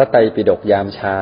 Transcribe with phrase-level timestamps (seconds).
[0.00, 1.18] ระไตรปิฎกยามเช้า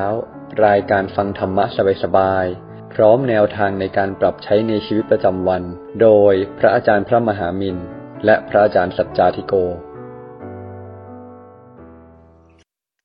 [0.67, 1.65] รายการฟังธรรมะ
[2.03, 5.63] สบายๆ พร้อมแนวทางในการปรับใช้ในชีวิตประจำวัน
[6.03, 7.77] โดยพระอาจารย์พระมหามิน
[8.25, 9.55] และพระอาจารย์สัจจาธิโก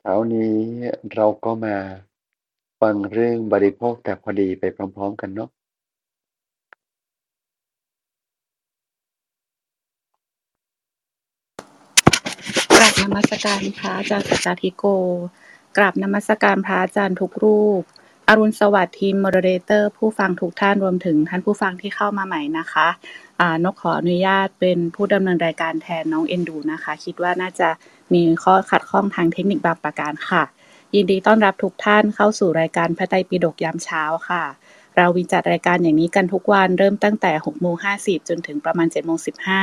[0.01, 0.55] เช้านี้
[1.15, 1.77] เราก็มา
[2.81, 5.49] ฟังเรื่องบริโภคแต่พอดีไปพร้อม ๆ กันเนาะ
[12.77, 14.85] กราบนมัสการพระอาจารย์สัจจาธิโก
[15.77, 17.81] กราบนมัสการพระอาจารย์ทุกรูป
[18.27, 22.87] อรุณสวัสดิ์ทีม moderator ผู้ฟังทุกท่านรวมถึงท่านผู้ฟังที่เข้ามาใหม่นะคะ
[23.41, 27.69] อ่านก็ขออนุญาตเป็นผู้ดำเนินรายการแทนน้องเอ็นดูนะคะ คิดว่าน่าจะ
[28.13, 30.43] มีข้อขัดข้องทางเทคนิคบางประการค่ะ
[30.95, 34.43] ยินดีต้อนรับทุกท่านเข้าสู่รายการพระไตรปิฎกยามเช้าค่ะ
[34.95, 39.17] เราวิจัดรายการอย่างนี้กันทุกวันเริ่มตั้งแต่6โมง50 จนถึงประมาณ7โมง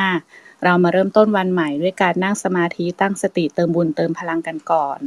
[0.05, 4.99] 15 เรามาเริ่มต้นวันใหม่ด้วยการนั่งสมาธิตั้งสติเติมบุญเติมพลังกันก่อน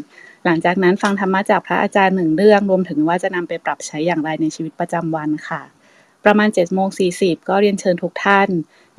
[0.46, 5.62] หลังจากนั้นฟังธรรมะจากพระอาจารย์หนึ่งเรื่อง รวมถึงว่าจะนำไปปรับใช้อย่างไรในชีวิตประจำวันค่ะ
[6.26, 6.90] ประมาณ7โมง
[7.20, 8.50] 40ก็เรียนเชิญทุกท่าน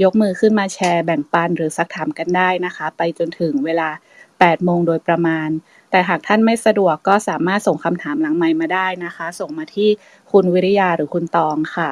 [0.02, 3.88] ยกมือขึ้นมาแชร์แบ่งปันหรือซักถามกันได้นะคะ ไปจนถึงเวลา
[4.28, 5.48] 8โมงโดยประมาณ
[5.90, 9.88] แต่หากท่านไม่สะดวกก็สามารถส่งคำถามหลังไมค์มาได้นะคะ ส่งมาที่
[10.32, 11.90] คุณวิริยาหรือคุณตองค่ะ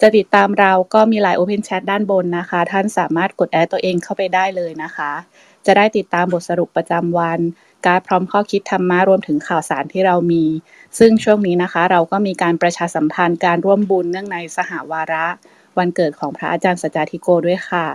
[0.00, 5.12] จะติดตามเราก็มีไลน์ Open Chat ด้านบนนะคะ ท่านสามารถกดแอดตัวเองเข้าไปได้เลยนะคะ
[5.66, 7.40] จะได้ติดตามบทสรุปประจำวัน
[7.86, 10.44] การพร้อมข้อคิดธรรมะรวมถึงข่าวสารที่เรามี
[10.98, 15.26] ซึ่งช่วงนี้นะคะ เราก็มีการประชาสัมพันธ์การร่วมบุญเนื่องในสหวาระ
[15.78, 17.86] วันเกิดของพระอาจารย์สจาธิโกด้วยค่ะ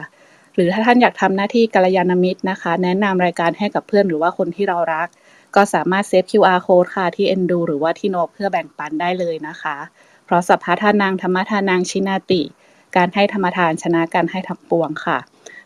[0.56, 5.08] หรือถ้าท่านอยากทำหน้าที่กัลยาณมิตรนะคะ แนะนำรายการให้กับเพื่อนหรือว่าคนที่เรารัก
[5.56, 9.78] ก็สามารถ save QR code ค่ะที่ Endu หรือว่าที่โนเพื่อแบ่งปันได้เลยนะคะ
[10.26, 12.42] เพราะสัพพะทานังธัมมะทานังชินาติ
[12.96, 15.20] การให้ธรรมทานชนะการให้ทั้งปวงค่ะ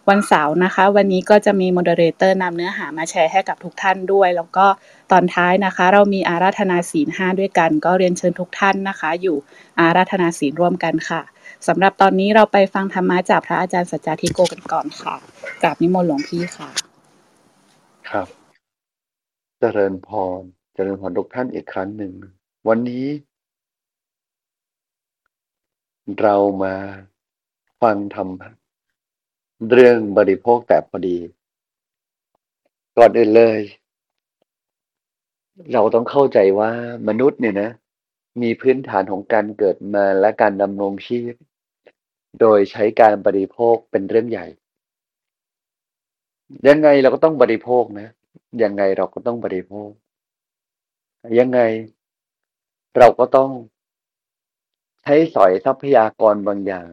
[0.09, 4.65] วันเสาร์นะคะ วันนี้ก็จะมี moderator นำเนื้อหามาแชร์ให้กับทุกท่านด้วย แล้วก็
[5.11, 9.37] ตอนท้ายนะคะ เรามีอาราธนาศีลห้าด้วยกัน ก็เรียนเชิญทุกท่านนะคะ อยู่
[9.79, 11.21] อาราธนาศีลร่วมกันค่ะ
[11.67, 15.15] สำหรับตอนนี้เราไปฟังธรรมะจากพระอาจารย์สัจจาธิโกกันก่อนค่ะ
[15.61, 16.69] กราบนิมนต์หลวงพี่ค่ะ
[18.09, 18.27] ครับ
[19.59, 20.09] เจริญพ
[20.39, 20.41] ร
[20.73, 22.13] เจริญพรทุกท่านอีกครั้งหนึ่ง
[22.67, 23.05] วันนี้
[26.21, 26.73] เรามา
[27.81, 28.29] ฟังธรรม
[29.71, 31.17] เรื่องบริโภคแต่พอดี
[32.97, 33.59] ก่อนอื่นเลย
[35.73, 36.71] เราต้องเข้าใจว่า
[37.07, 37.69] มนุษย์เนี่ยนะ
[38.41, 41.33] มีพื้นฐานของการเกิดมาและการดำรงชีพ
[42.39, 44.47] โดยใช้การบริโภคเป็นเรื่องใหญ่
[46.67, 48.07] ยังไงเราก็ต้องบริโภคนะ
[48.63, 49.89] ยังไงเราก็ต้องบริโภค
[51.39, 51.59] ยังไง
[52.97, 53.49] เราก็ต้อง
[55.03, 56.91] ใช้สอยทรัพยากรบางอย่าง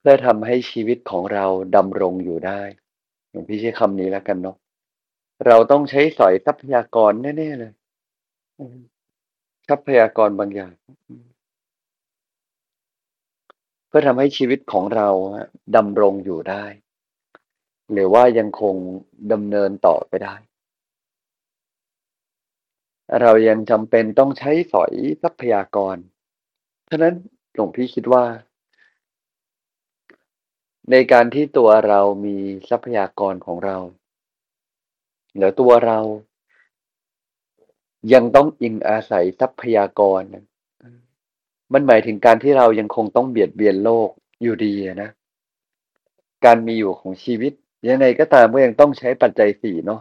[0.00, 2.60] เพื่อทำให้ชีวิตของเราดำรงอยู่ได้
[3.30, 4.56] หลวงพี่ใช้คำนี้แล้วกันเนาะ
[5.46, 7.72] เราต้องใช้สอยทรัพยากรแน่ๆเลย
[9.68, 10.72] ทรัพยากรบางอย่าง
[13.88, 15.08] เพื่อทำให้ชีวิตของเรา
[15.76, 16.64] ดำรงอยู่ได้
[17.92, 18.74] หรือว่ายังคง
[19.32, 20.34] ดำเนินต่อไปได้
[23.20, 25.96] เรายังจำเป็นต้องใช้สอยทรัพยากร
[26.92, 27.14] ฉะนั้น
[27.54, 28.24] หลวงพี่คิดว่า
[30.90, 32.36] ในการที่ตัวเรามี
[32.68, 33.76] ทรัพยากรของเรา
[35.36, 35.98] หรือตัวเรา
[38.14, 40.22] ยังต้องอิงอาศัยทรัพยากร
[41.72, 44.08] มันหมายถึงการที่เรายังคงต้องเบียดเบียนโลก
[44.42, 44.72] อยู่ดี
[45.02, 45.10] นะ
[46.44, 47.52] การมีอยู่ของชีวิต
[47.88, 50.00] ยังไงก็ตามก็ยังต้องใช้ปัจจัยสี่เนาะ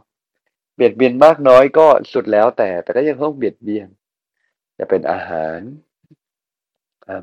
[0.76, 3.88] เบียดเบียนมากน้อยก็สุดแล้วแต่ แต่ก็ยังต้องเบียดเบียน
[4.78, 5.60] จะเป็นอาหาร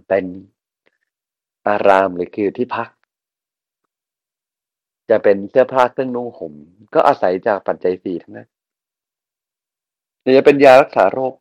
[0.08, 0.24] เป็น
[1.66, 2.88] อารามหรือคือที่พัก
[5.10, 6.52] จะเป็นเสื้อผ้าเครื่องนุ่งห่ม
[6.94, 8.48] ก็อาศัยจากปัจจัยสี่ทั้งนั้น
[10.36, 11.34] จะเป็นยารักษาโรค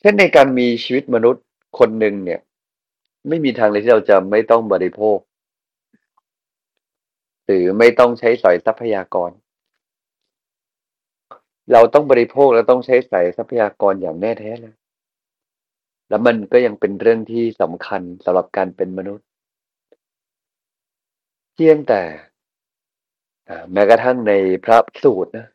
[0.00, 1.44] เช่นในการมีชีวิตมนุษย์
[1.78, 2.40] คนหนึ่งเนี่ย
[3.28, 5.18] ไม่มีทางเลยที่เราจะไม่ต้องบริโภค
[7.44, 9.30] หรือไม่ต้องใช้สอยทรัพยากร
[11.72, 14.74] เราต้องบริโภคและต้องใช้สอยทรัพยากรอย่างแน่แท้เลย
[16.12, 19.26] แล้วมันก็ยังเป็นเรื่องที่สำคัญสำหรับการเป็นมนุษย์
[21.54, 22.02] เพียงแต่
[23.72, 24.32] แม้กระทั่งใน
[24.64, 25.46] พระสูตรนะ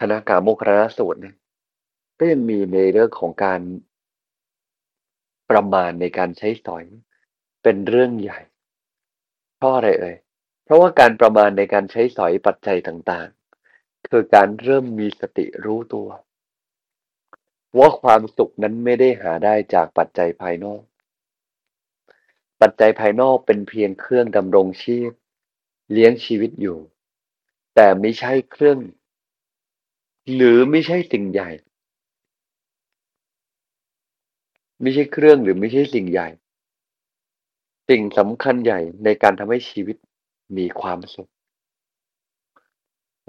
[0.00, 1.36] คณะกาโมคณะสูตรเนี่ย
[2.18, 3.60] ก็ยังมีในเรื่องของการ
[5.50, 6.84] ประมาณในการใช้สอย
[7.62, 8.40] เป็นเรื่องใหญ่
[9.56, 10.16] เพราะอะไรเอ่ย
[10.64, 16.08] เพราะว่าการประมาณในการใช้สอยปัจจัยต่างๆ คือการเริ่มมีสติรู้ตัว
[17.78, 20.82] ว่าความสุขนั้นไม่ได้หาได้จากปัจจัยภายนอก
[22.60, 25.10] ปัจจัยภายนอกเป็นเพียงเครื่องดำรงชีพ
[25.92, 26.78] เลี้ยงชีวิตอยู่
[27.74, 28.78] แต่ไม่ใช่เครื่อง
[30.34, 31.50] หรือไม่ใช่สิ่งใหญ่
[34.80, 36.28] ไม่ใช่เครื่องหรือไม่ใช่สิ่งใหญ่
[37.88, 39.96] สิ่งสำคัญใหญ่ในการทำให้ชีวิต
[40.56, 41.30] มีความสุข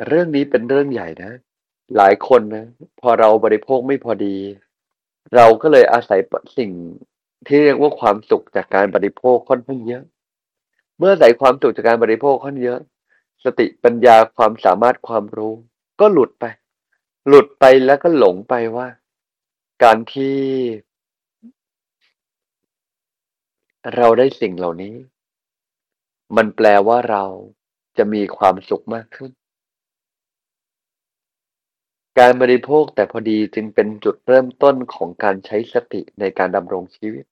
[0.07, 1.31] เรื่องนี้เป็นเรื่องใหญ่นะ
[1.97, 2.65] หลายคนนะ
[3.01, 4.35] พอเราบริโภคไม่พอดี
[5.35, 6.19] เราก็เลยอาศัย
[6.57, 6.71] สิ่ง
[7.47, 10.03] ที่เรียกว่าความสุขจากการบริโภคค่อนข้างเยอะ
[10.97, 12.79] เมื่ออาศัยความสุขจากการบริโภคค่อนเยอะ
[13.43, 15.53] สติปัญญาความสามารถความรู้
[15.99, 16.45] ก็หลุดไป
[17.27, 18.87] หลุดไปแล้วก็หลงไปว่า
[19.83, 20.37] การที่
[23.95, 24.95] เราได้สิ่งเหล่านี้
[26.37, 27.23] มันแปลว่าเรา
[27.97, 29.31] จะมีความสุขมากขึ้น
[32.19, 37.25] การบริโภคแต่พอดีจึงเป็นจุดเริ่มต้นของการใช้สติในการดำรงชีวิต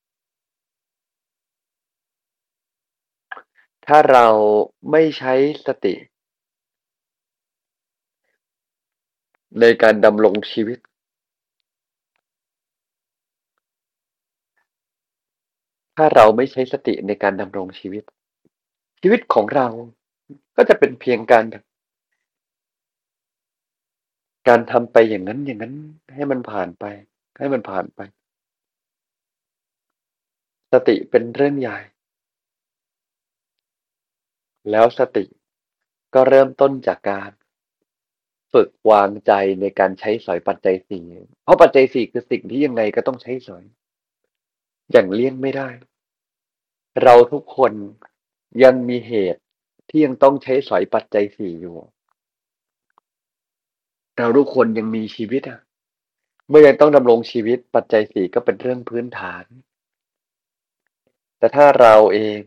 [3.86, 4.28] ถ้าเรา
[4.92, 5.34] ไม่ใช้
[5.66, 5.96] สติ
[9.60, 10.80] ในการดำรงชีวิต
[15.98, 18.04] ถ้าเราไม่ใช้สติในการดำรงชีวิต
[19.02, 19.68] ชีวิตของเรา
[20.56, 21.44] ก็จะเป็นเพียงการ
[24.50, 25.76] การทำไปอย่างนั้นอย่างนั้น
[26.14, 26.86] ให้มันผ่านไป
[27.38, 28.00] ให้มันผ่านไป
[30.74, 31.80] สติเป็นเรื่องใหญ่
[34.72, 35.26] แล้วสติ
[36.14, 37.32] ก็เริ่มต้นจากการ
[38.54, 39.32] ฝึกวางใจ
[39.62, 41.06] ในการใช้สอยปัจจัยสี่
[41.44, 43.64] เพราะปัจจัยสี่คือสิ่งที่ยังไงก็ต้องใช้สอย
[44.92, 45.70] อย่างเลี่ยงไม่ได้
[47.04, 47.74] เราทุกคน
[48.64, 49.42] ยังมีเหตุ
[49.90, 51.78] ที่ยังต้องใช้สอยปัจจัยสี่อยู่
[54.20, 55.60] เราทุกคนยังมีชีวิตอะ
[56.50, 59.44] เมื่อยังต้องดำรงชีวิตปัจจัยสี่ก็เป็นเรื่องพื้นฐาน
[61.38, 62.40] แต่ถ้าเราเอง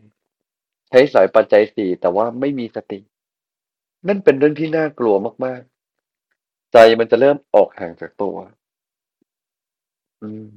[0.89, 2.99] ใช้สอยปัจจัยสี่แต่ว่าไม่มีสติ
[4.07, 5.15] นั่นเป็นเรื่องที่น่ากลัว
[5.45, 5.61] มาก
[6.17, 8.35] ๆ ใจมันจะเริ่มออกห่างจากตัว
[10.21, 10.47] อืม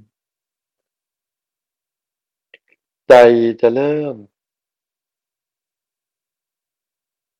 [3.08, 3.14] ใจ
[3.60, 4.16] จะเริ่ม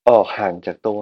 [0.08, 1.00] ออกห่างจากตัว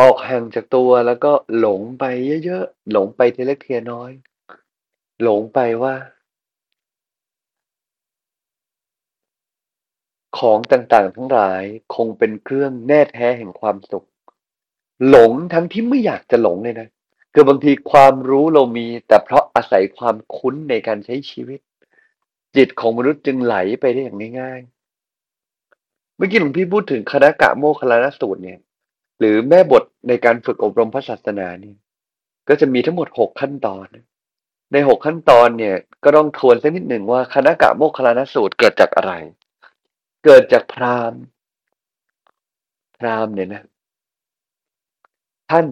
[0.00, 2.04] ออกห่างจากตัวแล้วก็หลงไป
[2.44, 4.10] เยอะๆ หลงไปทีเล็กทีน้อย
[5.22, 5.94] หลงไปว่า
[10.38, 11.62] ของต่างๆ ทั้งหลาย
[11.94, 14.06] คงเป็นเครื่องแน่แท้แห่งความสุข
[15.08, 16.88] หลงทั้งที่ไม่อยากจะหลงเลยนะ
[17.34, 21.60] คือบางทีความรู้เรามี แต่เพราะอาศัยความคุ้นในการใช้ชีวิต
[22.56, 28.60] จิตของมนุษย์จึงไหลไปได้อย่างง่ายๆ เมื่อกี้หลวงพี่พูดถึงคณะกะโมคลานสูตรเนี่ย
[29.20, 31.76] หรือแม่บทในการฝึกอบรมพระศาสนาเนี่ย
[32.48, 33.86] ก็จะมีทั้งหมด6ขั้นตอน
[34.72, 39.12] ใน6ขั้นตอนเนี่ย ก็ต้องทวนสักนิดหนึ่งว่าคณะกะโมคคลานสูตรเกิดจากอะไร
[40.24, 41.20] เกิดจากพราหมณ์
[42.98, 43.62] พราหมณ์เนี่ยนะ
[45.50, 45.66] ท่าน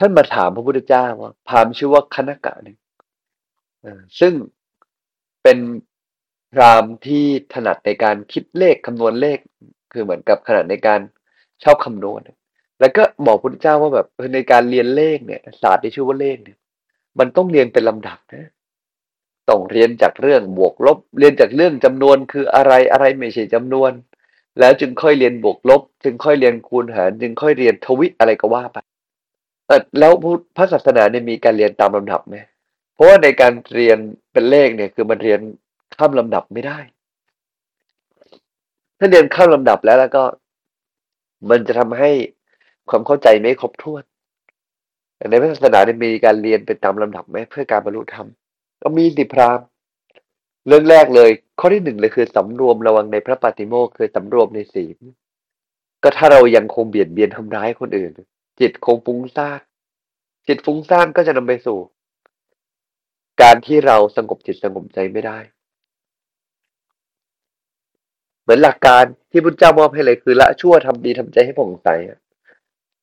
[0.00, 2.78] ท่านมาถามพระพุทธเจ้าว่าพราหมณ์ชื่อว่าคณะกะเนี่ย
[4.20, 4.32] ซึ่ง
[5.42, 5.58] เป็น
[6.54, 7.24] พราหมณ์ที่
[7.54, 9.38] ถนัดในการคิดเลขคำนวณเลข
[9.92, 11.00] คือเหมือนกับถนัดในการ
[11.64, 12.20] ชอบคำนวณ
[12.80, 16.58] แล้วก็บอกพุทธเจ้าว่าแบบในการเรียนเลขเนี่ย ศาสตร์ที่ชื่อว่าเลขเนี่ย
[17.18, 18.50] มันต้องเรียนเป็นลำดับนะ
[19.48, 23.92] ต้องเรียนจากเรื่องบวกลบ เรียนจากเรื่องจำนวนคืออะไรอะไรไม่ใช่จำนวน
[24.58, 28.76] แล้วจึงค่อยเรียนบวกลบ จึงค่อยเรียนคูณหาร จึงค่อยเรียนทวิอะไรก็ว่าไป
[29.98, 32.36] แล้วพุทธพระศาสนาเนี่ยมีการเรียนตามลำดับไหม?
[32.94, 33.98] เพราะว่าในการเรียน
[34.32, 35.40] เป็นเลขเนี่ย คือมันเรียน
[35.96, 36.78] ข้ามลำดับไม่ได้
[38.98, 40.24] ถ้าเรียนข้ามลำดับแล้วแล้วก็
[41.50, 42.10] มันจะทำให้
[42.90, 44.02] ความเข้าใจไม่ครบถ้วน
[45.30, 47.36] ในพระศาสนาเนี่ยมีการเรียนเป็นตามลำดับไหม?
[47.50, 48.26] เพื่อการบรรลุธรรม
[48.82, 49.66] ก็มีสิพราหมณ์
[50.66, 54.98] เรื่องแรกเลย ข้อที่1เลยคือสำรวมระวังในพระปฏิโมกข์คือสำรวมในศีล
[56.02, 58.10] ก็ถ้าเรายังคงเบียดเบียนทำร้ายคนอื่น
[58.60, 59.60] จิตคงฟุ้งซ่าน
[60.46, 61.78] จิตฟุ้งซ่านก็จะนำไปสู่
[63.42, 65.38] การที่เราสงบจิตสงบใจไม่ได้
[68.44, 71.88] เหมือนหลักการที่พุทธเจ้ามอบให้เลยคือละชั่วทำดีทำใจให้ผ่องใส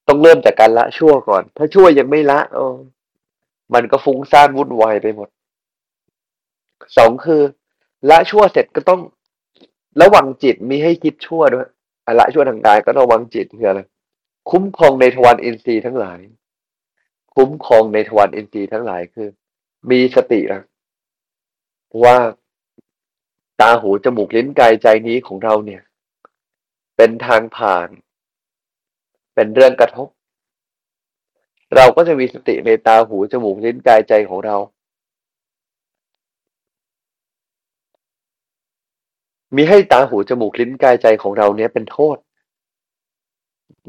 [0.08, 2.78] ต้องเริ่มจากการละชั่วก่อน ถ้าชั่วยังไม่ละออ
[3.74, 5.30] มันก็ฟุ้งซ่านวุ่นวายไปหมด
[6.48, 7.42] 2คือ
[8.10, 9.02] ละชั่วเสร็จก็ต้อง
[10.02, 11.68] ระวังจิตมิให้คิดชั่วด้วย
[12.08, 13.82] อละชั่วทางกายก็ระวังจิตคืออะไร
[14.50, 16.20] คุ้มครองในทวารอินทรีย์ทั้งหลาย
[17.36, 19.28] คุ้มครองในทวารอินทรีย์ทั้งหลายคือ
[19.92, 20.62] มีสตินะ
[22.04, 22.16] ว่า
[23.62, 25.82] ตาหูจมูกลิ้นกายใจนี้ของเราเนี่ย
[26.98, 27.90] เป็นทางผ่าน
[29.36, 30.08] เป็นเรื่องกระทบ
[31.76, 34.58] เราก็จะมีสติในตาหูจมูกลิ้นกายใจของเรา
[39.56, 42.18] มีให้ตาหูจมูกลิ้นกายใจของเราเนี้ยเป็นโทษ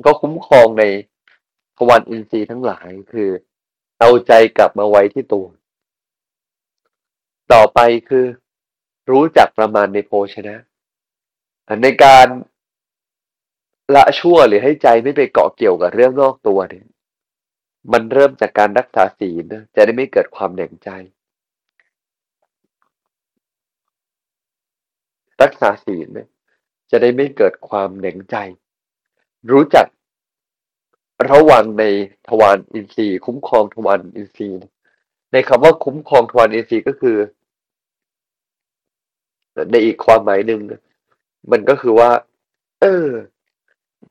[0.04, 0.84] ก็คุ้มครองใน
[1.76, 3.28] ทวารอินทรีย์ทั้งหลายคือ
[4.00, 5.46] เอาใจกลับมาไว้ที่ตัว
[7.52, 8.26] ต่อไปคือ
[9.10, 10.56] รู้จักประมาณในโภชนะ
[11.82, 12.26] ในการ
[13.94, 16.86] ละชั่วหรือให้ใจไม่ไปเกาะเกี่ยวกับเรื่องนอกตัวเนี่ย
[17.92, 20.90] มันเริ่มจากการรักษาศีลนะจะได้ไม่เกิดความเหน่งใจ
[25.42, 26.28] รักษาศีลนี่ย
[26.90, 28.36] จะได้ไม่เกิดความเหน่งใจ
[29.50, 29.86] รู้จัก
[31.30, 31.84] ระวังใน
[32.28, 34.62] ทวารอินทรีย์ คุ้มครองทวารอินทรีย์
[35.32, 37.16] ในคำว่าคุ้มครองทวารอินทรีย์ก็คือ
[39.70, 40.60] ในอีกความหมายหนึ่ง
[41.50, 42.10] มันก็คือว่า
[42.80, 43.06] เออ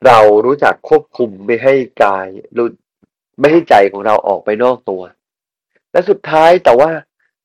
[0.05, 2.67] เรารู้จักควบคุมไม่ให้กายรู้
[3.39, 5.01] ไม่ให้ใจของเราออกไปนอกตัว
[5.91, 6.89] และสุดท้ายแต่ว่า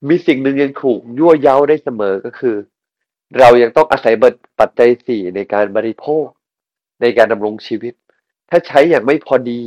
[0.09, 2.57] มีสิ่งหนึ่งยังถูกยั่วเย้าได้เสมอก็คือ
[3.39, 4.15] เรายังต้องอาศัย
[4.61, 6.27] ปัจจัยสี่ในการบริโภค
[7.01, 7.95] ในการดำรงชีวิต
[8.51, 9.63] ถ้าใช้อย่างไม่พอดี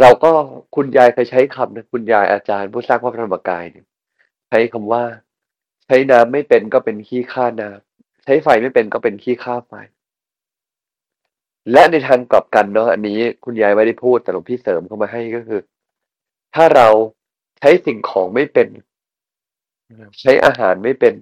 [0.00, 0.32] เราก็
[0.74, 3.86] คุณยายเคยใช้คำนะคุณยายอาจารย์ผู้สร้างพระธรรมกายเนี่ย
[4.48, 5.02] ใช้คำว่า
[5.86, 9.74] ใช้น้ำไม่เป็นก็เป็นขี้ข้าน้ำใช้ไฟไม่เป็นก็เป็นขี้ข้าไฟ
[11.72, 15.60] และในทางกลับกันเนาะอันนี้คุณยายไม่ได้พูดแต่หลวงพี่เสริมเข้ามาให้ก็คือ
[16.54, 16.88] ถ้าเรา
[17.60, 18.68] ใช้สิ่งของไม่เป็น
[20.20, 21.14] ใช้อาหารไม่เป็น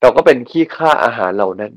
[0.00, 1.72] เราก็เป็นขี้ข้าอาหารเหล่านั้น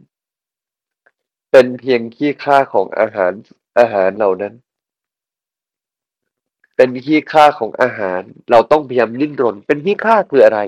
[1.51, 3.31] เป็นเพียงขี้ข้าของอาหาร
[3.79, 4.53] อาหารเหล่านั้น
[6.75, 10.59] เป็นขี้ข้าของอาหาร เราต้องพยายามดิ้นรน เป็นขี้ข้าคืออะไร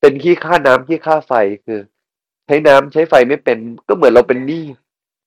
[0.00, 1.32] เป็นขี้ข้าน้ำขี้ข้าไฟ
[1.66, 1.80] คือ
[2.46, 4.64] ใช้น้ำใช้ไฟไม่เป็น ก็เหมือนเราเป็นหนี้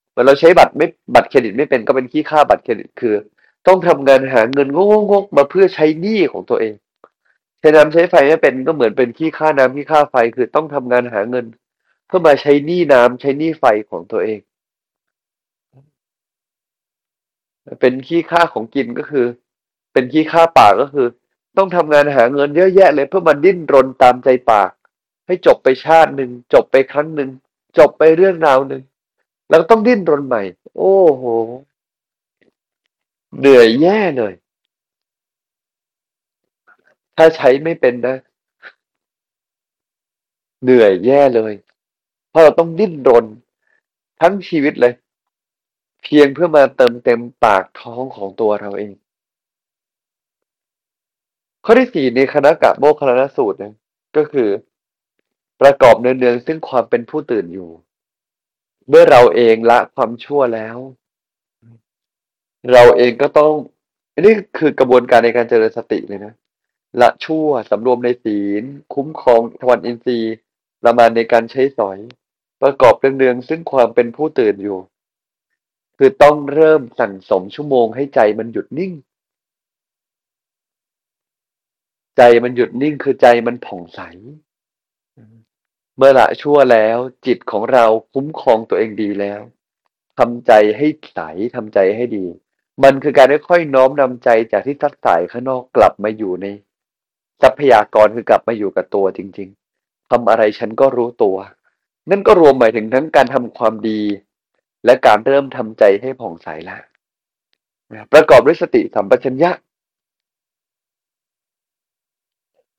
[0.09, 3.15] เหมือนเราใช้บัตรไม่บัตรเครดิตไม่เป็นก็เป็นขี้ข้าบัตรเครดิตคือ
[3.67, 4.67] ต้องทำงานหาเงิน
[5.11, 6.75] งกๆมาเพื่อใช้หนี้ของตัวเอง
[7.59, 11.45] ใช้น้ำใช้ไฟไม่เป็นก็เหมือนเป็นขี้ข้าน้ำขี้ข้าไฟคือต้องทำงานหาเงิน
[12.07, 14.39] เพื่อมาใช้หนี้น้ำใช้หนี้ไฟของตัวเอง
[17.79, 19.25] เป็นขี้ข้าของกินก็คือ
[19.93, 21.07] เป็นขี้ข้าปากก็คือ
[21.58, 24.72] ต้องทำงานหาเงินเยอะแยะเลยเพื่อมาดิ้นรนตามใจปาก
[25.25, 27.29] ให้จบไปชาติหนึ่งจบไปครั้งหนึ่ง
[27.77, 28.84] จบไปเรื่องราวหนึ่ง
[29.50, 30.41] แล้วต้องดิ้นรนใหม่
[30.77, 31.24] โอ้โห
[33.39, 34.34] เหนื่อยแย่เลย
[37.17, 38.15] ถ้าใช้ไม่เป็นนะ
[40.63, 41.53] เหนื่อยแย่เลย
[42.29, 43.25] เพราะเราต้องดิ้นรน
[44.22, 44.93] ทั้งชีวิตเลย
[46.03, 48.91] เพียงเพื่อมาเติมเต็มปากท้องของตัวเราเอง
[51.65, 53.74] ข้อที่สี่ในคณะกะโมคคลนสูตรนะ
[54.18, 54.50] ก็คือ
[55.62, 57.70] ประกอบเนืองๆซึ่งความเป็นผู้ตื่นอยู่
[58.89, 60.77] เมื่อเราเองละความชั่วแล้ว
[62.74, 63.53] เราเองก็ต้อง
[64.25, 66.34] นี่คือกระบวนการในการเจริญสติเลยนะ
[67.01, 68.63] ละชั่วสำรวมในศีล
[68.94, 70.34] คุ้มครองทวารอินทรีย์
[70.86, 71.98] ละมานในการใช้สอย
[72.62, 74.80] ประกอบเนืองๆซึ่งความเป็นผู้ตื่นอยู่
[75.98, 78.91] คือต้องเริ่มสั่งสมชั่วโมงให้ใจมันหยุดนิ่ง
[82.18, 84.01] ใจมันหยุดนิ่งคือใจมันผ่องใส
[85.98, 89.41] เมื่อละชั่วแล้วจิตของเราคุ้มครองตัวเองดีแล้ว
[90.20, 91.20] ทำใจให้ใส
[91.56, 92.25] ทำใจให้ดี
[92.84, 96.46] มันคือการค่อยๆน้อมนำใจจากที่ทัดสายข้างนอกกลับมาอยู่ใน
[97.41, 99.50] ทรัพยากรคือกลับมาอยู่กับตัวจริง
[99.80, 101.38] ๆทำอะไรฉันก็รู้ตัว
[102.10, 104.01] นั่นก็รวมหมายถึงทั้งการทำความดี
[104.86, 106.82] และการเริ่มทำใจให้ผ่องใสแล้ว
[108.13, 109.51] ประกอบด้วยสติสัมปชัญญะ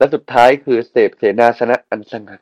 [0.03, 2.41] และสุดท้ายคือเสพเสนาสนะอันสงัด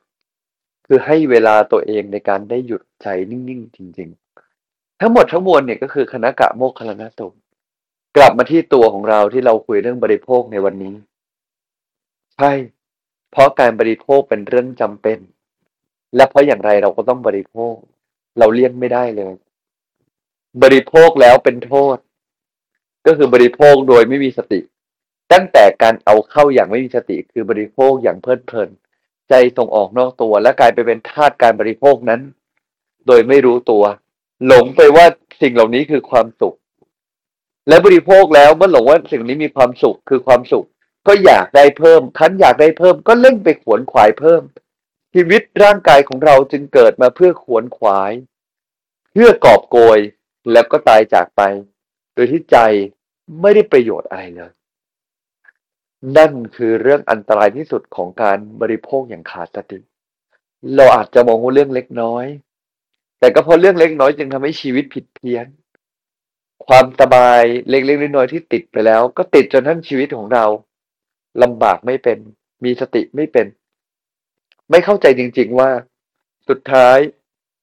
[0.86, 4.08] คือให้เวลาตัวเองในการได้หยุดใจนิ่งๆ จริง
[4.54, 7.26] ๆ ทั้งหมดทั้งมวลเนี่ยก็คือคณะกะโมกขลานะตุ
[8.16, 10.94] กลับมาที่ตัวของเราที่เราคุยเรื่องบริโภคในวันนี้
[12.36, 12.52] ใช่
[13.30, 15.18] เพราะการบริโภคเป็นเรื่องจำเป็น
[16.16, 17.74] และเพราะอย่างไรเราก็ต้องบริโภค
[18.38, 19.34] เราเลี่ยงไม่ได้เลย
[20.62, 21.96] บริโภคแล้วเป็นโทษ
[23.06, 24.60] ก็คือบริโภคโดยไม่มีสติ
[25.32, 28.70] ตั้งแต่การเอาเข้าอย่างไม่มีสติคือบริโภคอย่างเพลิดเพลิน
[29.28, 32.20] ใจส่งออกนอกตัว และกลายไปเป็นทาสการบริโภคนั้น
[33.06, 33.84] โดยไม่รู้ตัว
[34.46, 35.06] หลงไปว่า
[35.40, 36.56] สิ่งเหล่านี้คือความสุข
[37.68, 40.66] และบริโภคแล้วเมื่อหลงว่าสิ่งนี้มีความสุขคือความสุข
[41.06, 44.42] ก็อยากได้เพิ่มคันอยากได้เพิ่ม ก็เล่นไปขวนขวายเพิ่ม
[45.14, 48.12] ชีวิตร่างกายของเราจึงเกิดมาเพื่อขวนขวาย
[49.12, 49.98] เพื่อกอบโกย
[50.52, 51.42] แล้วก็ตายจากไป
[52.14, 52.56] โดยที่ใจ
[53.40, 54.50] ไม่ได้ประโยชน์อะไรเลย
[56.16, 59.78] นั่นคือเรื่องอันตรายที่สุดของการบริโภคอย่างขาดสติ
[60.76, 62.24] เราอาจจะมองว่าเรื่องเล็กน้อย
[63.18, 65.46] แต่ก็เพราะเรื่องเล็กน้อยจึงทำให้ชีวิตผิดเพี้ยน
[66.66, 70.44] ความสบายเล็กๆน้อยๆที่ติดไปแล้ว ก็ติดจนทั้งชีวิตของเรา
[71.42, 72.18] ลำบากไม่เป็น
[72.64, 73.46] มีสติไม่เป็น
[74.70, 75.70] ไม่เข้าใจจริง ๆว่า
[76.48, 76.96] สุดท้าย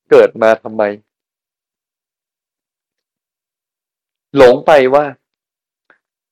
[0.10, 0.84] เกิดมาทำไม
[4.38, 5.06] หลงไปว่า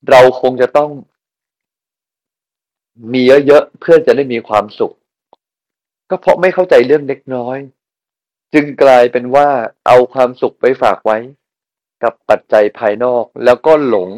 [0.09, 0.91] เราคงจะต้อง
[3.13, 4.93] มีเยอะๆเพื่อจะได้มีความสุข
[6.09, 7.57] ก็เพราะไม่เข้าใจเรื่องเล็กน้อย
[8.53, 9.49] จึงกลายเป็นว่า
[9.87, 11.17] เอาความสุขไปฝากไว้
[12.03, 14.09] กับปัจจัยภายนอก แล้วก็หลง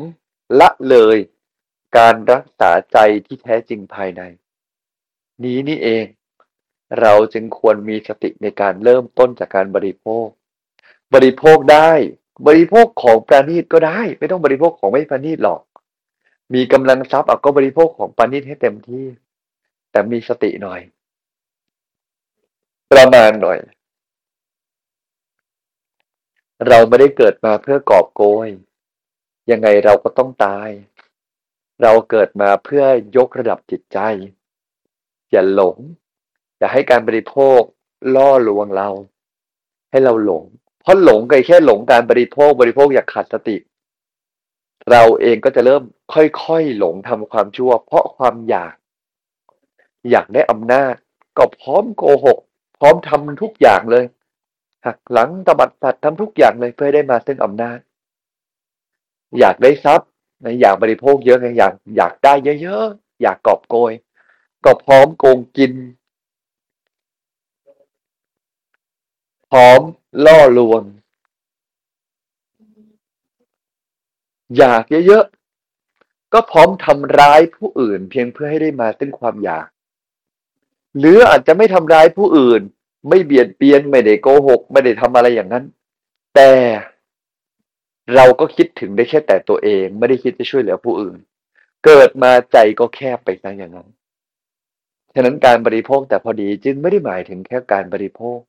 [0.60, 1.18] ละเลย
[1.98, 4.22] การรักษาใจที่แท้จริงภายใน
[5.44, 6.06] นี้นี่เอง
[7.02, 10.28] เราจึงควรมีสติในการเริ่มต้นจากการบริโภค
[11.14, 11.92] บริโภคได้
[12.48, 15.60] บริโภคของประณีตก็ได้ ไม่ต้องบริโภคของไม่ประณีตหรอก
[16.54, 19.06] มีกำลังทรัพย์เอาก็บริโภคของประณีตให้เต็มที่
[19.92, 20.82] แต่มีสติหน่อย
[22.92, 23.60] ประมาณหน่อย
[26.68, 28.50] เราไม่ได้เกิดมาเพื่อกอบโกย
[29.52, 30.70] ยังไงเราก็ต้องตาย
[31.82, 32.86] เราเกิดมาเพื่อ
[33.18, 34.00] ยกระดับจิตใจ
[35.32, 35.78] อย่าหลง
[36.58, 37.60] อย่าให้การบริโภค
[38.16, 38.90] ล่อลวงเรา
[39.92, 40.44] ให้เราหลง
[40.82, 43.58] เพราะหลงก็แค่หลงการบริโภคบริโภคอยากขาดสติ
[44.92, 48.76] เราเองก็จะเริ่มค่อยๆหลงทำความชั่ว เพราะความอยาก
[50.12, 50.96] อยากได้อำนาจ
[51.38, 52.40] ก็พร้อมโกหก
[52.80, 54.06] พร้อมทำทุกอย่างเลย
[54.86, 57.80] หักหลังตบัดสัตว์ทำทุกอย่างเลยเพื่อได้มาซึ่งอำนาจ
[59.40, 60.10] อยากได้ทรัพย์
[60.44, 63.94] นอยากบริโภคเยอะไงอยากอยากได้เยอะๆอยากกอบโกย
[64.66, 65.74] ก็พร้อมโกงกิน
[69.52, 69.82] พร้อม
[70.26, 70.84] ล่อลวง
[74.58, 79.68] อยากเยอะๆ ก็พร้อมทำร้ายผู้อื่น เพียงเพื่อให้ได้มาซึ่งความอยาก
[81.00, 82.62] หรืออาจจะไม่ทำร้ายผู้อื่น
[83.10, 85.66] ไม่เบียดเบียนไม่ได้โกหก ไม่ได้ทำอะไรอย่างนั้น
[86.36, 86.52] แต่
[88.16, 91.18] เราก็คิดถึงได้แค่แต่ตัวเอง ไม่ได้คิดจะช่วยเหลือผู้อื่น
[91.86, 93.88] เกิดมาใจก็แคบไปซะอย่างนั้น
[95.14, 98.40] ฉะนั้นการบริโภคแต่พอดีจึงไม่ได้หมายถึงแค่การบริโภค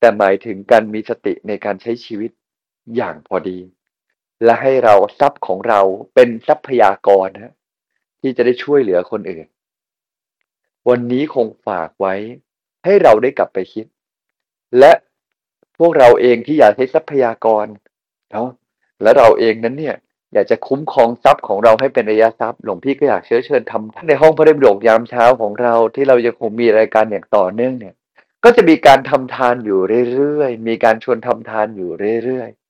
[0.00, 2.30] แต่หมายถึงการมีสติในการใช้ชีวิต
[2.96, 3.58] อย่างพอดี
[4.44, 5.80] และให้เราทรัพย์ของเรา
[6.14, 7.54] เป็นทรัพยากรนะ
[8.20, 9.46] ที่จะได้ช่วยเหลือคนอื่น
[10.88, 12.14] วันนี้คงฝากไว้
[12.84, 13.86] ให้เราได้กลับไปคิด
[14.78, 14.92] และ
[15.78, 17.66] พวกเราเองที่อยากใช้ทรัพยากร
[18.32, 18.48] เนาะ
[19.02, 19.96] และเราเองนั้นเนี่ย
[20.34, 27.94] อยากจะคุ้มครองทรัพย์ของเราให้เป็นระยะทรัพย์หลวงพี่ก็อยากเชื้อเชิญทำในห้องพระเดชโดกยามเช้าของเราที่เรายังคงมีรายการอย่างต่อเนื่องเนี่ย
[28.44, 29.80] ก็จะมีการทำทานอยู่
[30.12, 31.90] เรื่อยๆมีการชวนทำทานอยู่
[32.24, 32.63] เรื่อยๆ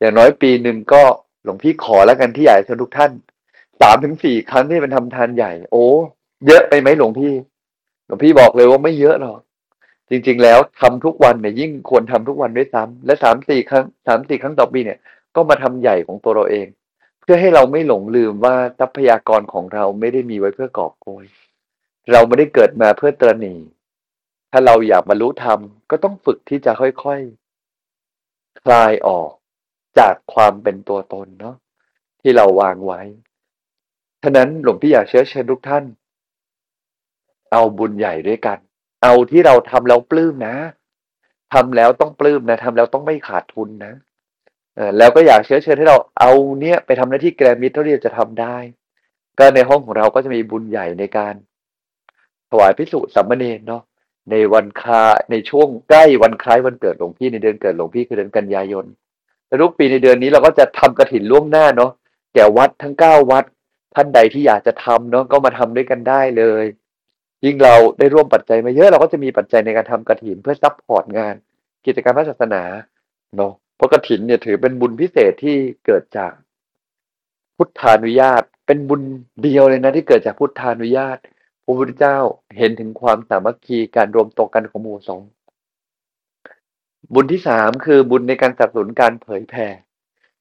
[0.00, 1.02] อย่างน้อยปีหนึ่งก็
[1.44, 3.12] หลวงพี่ขอแล้วกันที่อยากให้ทุกท่าน
[3.80, 5.84] สามถึงสี่ครั้งที่เป็นทำทานใหญ่ โอ้
[6.46, 7.32] เยอะไปไหมหลวงพี่
[8.06, 9.38] หลวงพี่บอกเลยว่าไม่เยอะหรอก
[10.10, 14.98] จริง ๆ แล้วทำทุกวันเนี่ยยิ่งควรทำทุกวันด้วยซ้ำและสามสี่ครั้งสามสี่ครั้งต่อปีเนี่ย
[15.36, 16.66] ก็มาทำใหญ่ของตัวเราเอง
[17.20, 21.24] เพื่อให้เราไม่หลงลืมว่าทรัพยากรของเราไม่ได้มีไว้เพื่อกอบโกย
[22.12, 23.54] เราไม่ได้เกิดมาเพื่อตรณี
[24.52, 25.58] ถ้าเราอยากบรรลุธรรม
[25.90, 29.30] ก็ต้องฝึกที่จะค่อยๆคลายออก
[29.98, 31.56] จากความเป็นตัวตนเนาะ
[32.20, 33.00] ที่เราวางไว้
[34.22, 35.84] ฉะนั้นหลวงพี่อยากเชื้อเชิญทุกท่าน
[37.52, 38.58] เอาบุญใหญ่ด้วยกัน
[39.02, 40.56] เอาที่เราทำแล้วปลื้มนะ
[41.54, 43.92] ทำแล้วต้องปลื้มนะทำแล้วต้องไม่ขาดทุนนะ
[44.98, 48.56] แล้วก็อยากเชื้อเชิญให้เราเอาเนี้ยไปทำหน้าที่แกรมิตรเท่าที่จะทำได้
[49.38, 51.34] ก็ในห้องของเราก็จะมีบุญใหญ่ในการ
[52.50, 53.82] ถวายภิกษุสามเณรเนาะ
[54.30, 58.84] ในวันคาในช่วงใกล้วันคล้ายวันเกิดหลวงพี่ในเดือนเกิดหลวงพี่คือเดือนกันยายน
[59.50, 61.90] และทุกปีในเดือนนี้เราก็จะทำกระถินล่วงหน้าเนาะ
[62.34, 63.44] แก่วัดทั้งเก้าวัด
[63.94, 66.64] ท่านใดที่อยากจะทำเนาะก็มาทำด้วยกันได้เลย
[67.44, 71.34] ยิ่งเราได้ร่วมปัจจัยมาเยอะเราก็จะมีปัจจัยในการทำกฐินเพื่อ support งาน
[71.86, 72.62] กิจกรรมพระศาสนา
[73.36, 76.32] เนาะเพราะกระถินเนี่ยถือเป็นบุญพิเศษที่เกิดจาก
[77.56, 79.02] พุทธานุญาต เป็นบุญ
[79.42, 81.18] เดียวเลยนะที่เกิดจากพุทธานุญาต
[81.64, 82.18] พระพุทธเจ้า
[82.58, 85.28] เห็นถึงความสามัคคีการรวมตัวกันของหมู่สงฆ์
[87.14, 89.68] บุญที่สามคือบุญในการสนับสนุนการเผยแผ่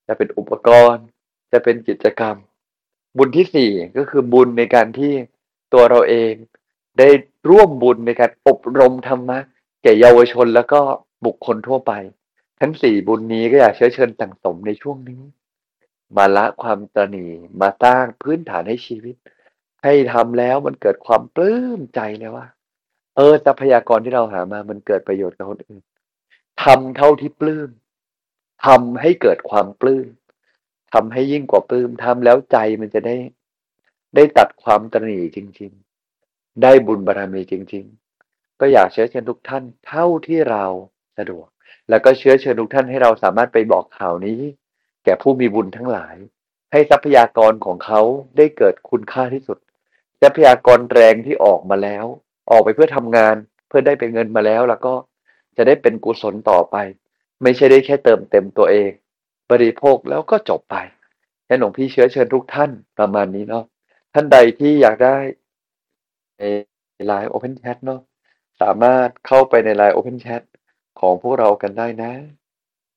[0.07, 1.05] จะเป็นอุปกรณ์
[1.51, 2.35] จะเป็นกิจกรรม
[3.17, 5.13] บุญที่สี่ก็คือบุญในการที่
[5.73, 6.33] ตัวเราเอง
[6.99, 7.09] ได้
[7.49, 9.39] ร่วมบุญในการอบรมธรรมะ
[9.83, 10.81] แก่เยาวชนแล้วก็
[11.25, 11.91] บุคคลทั่วไป
[12.59, 15.21] ทั้งสี่บุญนี้ก็อยากเชื้อเชิญสั่งสมในช่วงนี้
[16.17, 17.27] มาละความตนี
[17.61, 19.15] มาสร้างพื้นฐานให้ชีวิต
[19.83, 22.45] ให้ทำแล้วมันเกิดความปลื้มใจเลยว่า
[23.15, 25.83] เออทรัพยากรที่เราหามามันเกิดประโยชน์กับคนอื่น
[26.63, 27.69] ทำเท่าที่ปลื้ม
[28.65, 30.07] ทำให้เกิดความปลื้ม
[30.93, 33.15] ทำให้ยิ่งกว่าปลื้มทำแล้วใจมันจะได้
[34.15, 35.71] ได้ตัดความตระหนี่จริง
[36.15, 37.85] ๆ ได้บุญบารมีจริง
[38.23, 40.65] ๆ ก็อยากเชื้อเชิญทุกท่านเท่าที่เรา
[41.17, 41.47] สะดวก
[41.89, 44.39] แล้วก็เชื้อเชิญทุกท่านให้เราสามารถไปบอกข่าวนี้
[45.03, 46.15] แก่ผู้มีบุญทั้งหลาย
[46.71, 48.01] ให้ทรัพยากรของเขา
[48.37, 49.57] ได้เกิดคุณค่าที่สุด
[50.21, 52.05] ทรัพยากรแรงที่ออกมาแล้ว
[52.51, 53.35] ออกไปเพื่อทำงาน
[53.67, 54.93] เพื่อได้เป็นเงินมาแล้วแล้วก็
[55.61, 56.75] จะได้เป็นกุศลต่อไป
[57.43, 58.91] ไม่ใช่ได้แค่เติมเต็มตัวเอง
[59.51, 60.75] บริโภคแล้วก็จบไป
[61.45, 63.65] ให้หลวงพี่เชื้อเชิญทุกท่านประมาณนี้เนาะ
[64.13, 65.17] ท่านใดที่อยากได้
[66.37, 66.43] ใน
[67.05, 68.01] ไลน์ Open Chat เนาะ
[68.61, 70.41] สามารถเข้าไปในไลน์ Open Chat
[70.99, 72.11] ของพวกเรากันได้นะ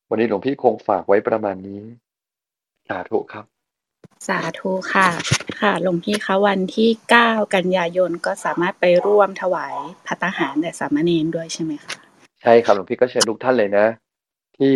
[0.09, 1.83] วันนี้หลวงพี่คงฝากไว้ประมาณนี้
[2.88, 3.44] สาธุครับ
[4.29, 5.09] สาธุค่ะ
[5.61, 12.01] ค่ะหลวงพี่คะวันที่ 9 กันยายนก็สามารถไปร่วมถวายพัตาหารแด่สามเณรด้วยใช่ไหมคะ
[12.42, 13.87] ใช่ครับหลวงพี่ก็เชิญทุกท่านเลยนะ
[14.57, 14.74] ที่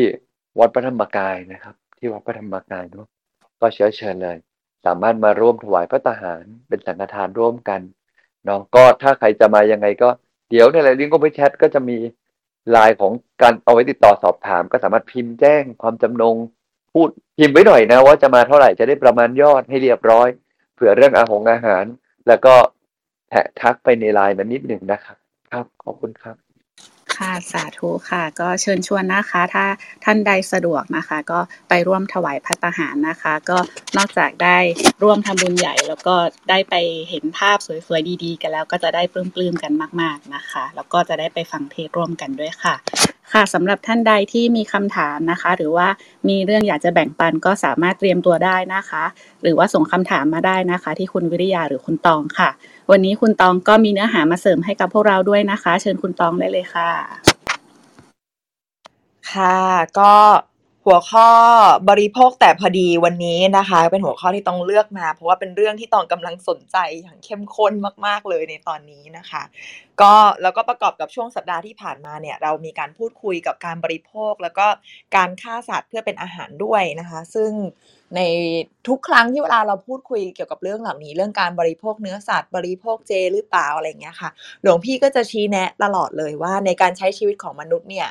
[0.59, 3.07] วัดพระธรรมกายนะครับ ที่วัดพระธรรมกายเนาะ
[3.61, 4.37] ก็เชื้อเชิญเลย
[4.87, 7.81] สามารถมาร่วมถวายพระตาหารเป็นสังฆทานร่วมกัน
[8.45, 10.09] เนาะก็ถ้าใครจะมายังไงก็
[10.51, 11.99] เดี๋ยวในไลน์ลิงก์ก็ไปแชทก็จะมี
[12.71, 16.37] ไลน์ของการเอาไว้ติดต่อสอบถาม ก็สามารถพิมพ์แจ้งความจำนง
[16.93, 20.29] พูดพิมพ์ไว้หน่อยนะ ว่าจะมาเท่าไหร่จะได้ประมาณยอดให้เรียบร้อย
[20.75, 21.85] เผื่อเรื่องอาหงอาหาร
[22.29, 22.55] แล้วก็
[23.31, 25.17] แท็กทักไปในไลน์มานิดหนึ่งนะครับ
[25.51, 26.46] ครับขอบคุณครับ
[27.19, 29.65] ค่ะสาธุค่ะ ก็เชิญชวนนะคะ ถ้า
[30.05, 33.59] ท่านใดสะดวกนะคะ ก็ไปร่วมถวายพัตตาหารนะคะ ก็
[33.97, 34.59] นอกจากได้
[35.03, 36.15] ร่วมทำบุญใหญ่ แล้วก็
[36.51, 36.75] ได้ไป
[37.11, 42.75] เห็นภาพสวยๆดีๆ กันแล้วก็จะได้ปลื้มๆกันมาก ๆนะคะ แล้วก็จะได้ไปฟังเทศร่วมกันด้วยค่ะ
[43.33, 45.89] ค่ะสำหรับท่านใดที่มีคำถามนะคะ หรือว่า
[46.29, 49.05] มีเรื่องอยากจะแบ่งปันก็สามารถเตรียมตัวได้นะคะ
[49.43, 52.51] หรือว่าส่งคำถามมาได้นะคะ ที่คุณวิริยาหรือคุณตองค่ะ
[52.91, 56.91] วันนี้คุณตองก็มีเนื้อหามาเสริมให้กับพวกเราด้วยนะคะ เชิญคุณตองได้เลยค่ะ
[59.33, 59.61] ค่ะ
[59.99, 60.13] ก็
[60.89, 61.29] หัวข้อ
[61.91, 67.73] บริโภคแต่พอดีวันนี้นะคะ เป็นหัวข้อที่ต้องเลือกมา เพราะว่าเป็นเรื่องที่ตองกำลังสนใจอย่างเข้มข้น
[68.07, 69.43] มาก ๆ เลยในตอนนี้นะคะ
[70.01, 74.67] ก็แล้วก็ประกอบกับช่วงสัปดาห์ที่ผ่านมาเนี่ยเรามีการพูดคุยกับการบริโภค แล้วก็
[75.17, 77.51] การฆ่าสัตว์เพื่อเป็นอาหารด้วยนะคะ ซึ่ง
[78.17, 78.21] ใน
[78.89, 84.31] ทุกครั้งที่เวลาเราพูดคุยเกี่ยวกับเรื่องเหล่านี้ เรื่องการบริโภคเนื้อสัตว์ บริโภคเจหรือเปล่าอะไรเงี้ยค่ะ
[84.63, 88.09] หลวงพี่ก็จะชี้แนะตลอดเลยว่าในการใช้ชีวิตของมนุษย์เนี่ย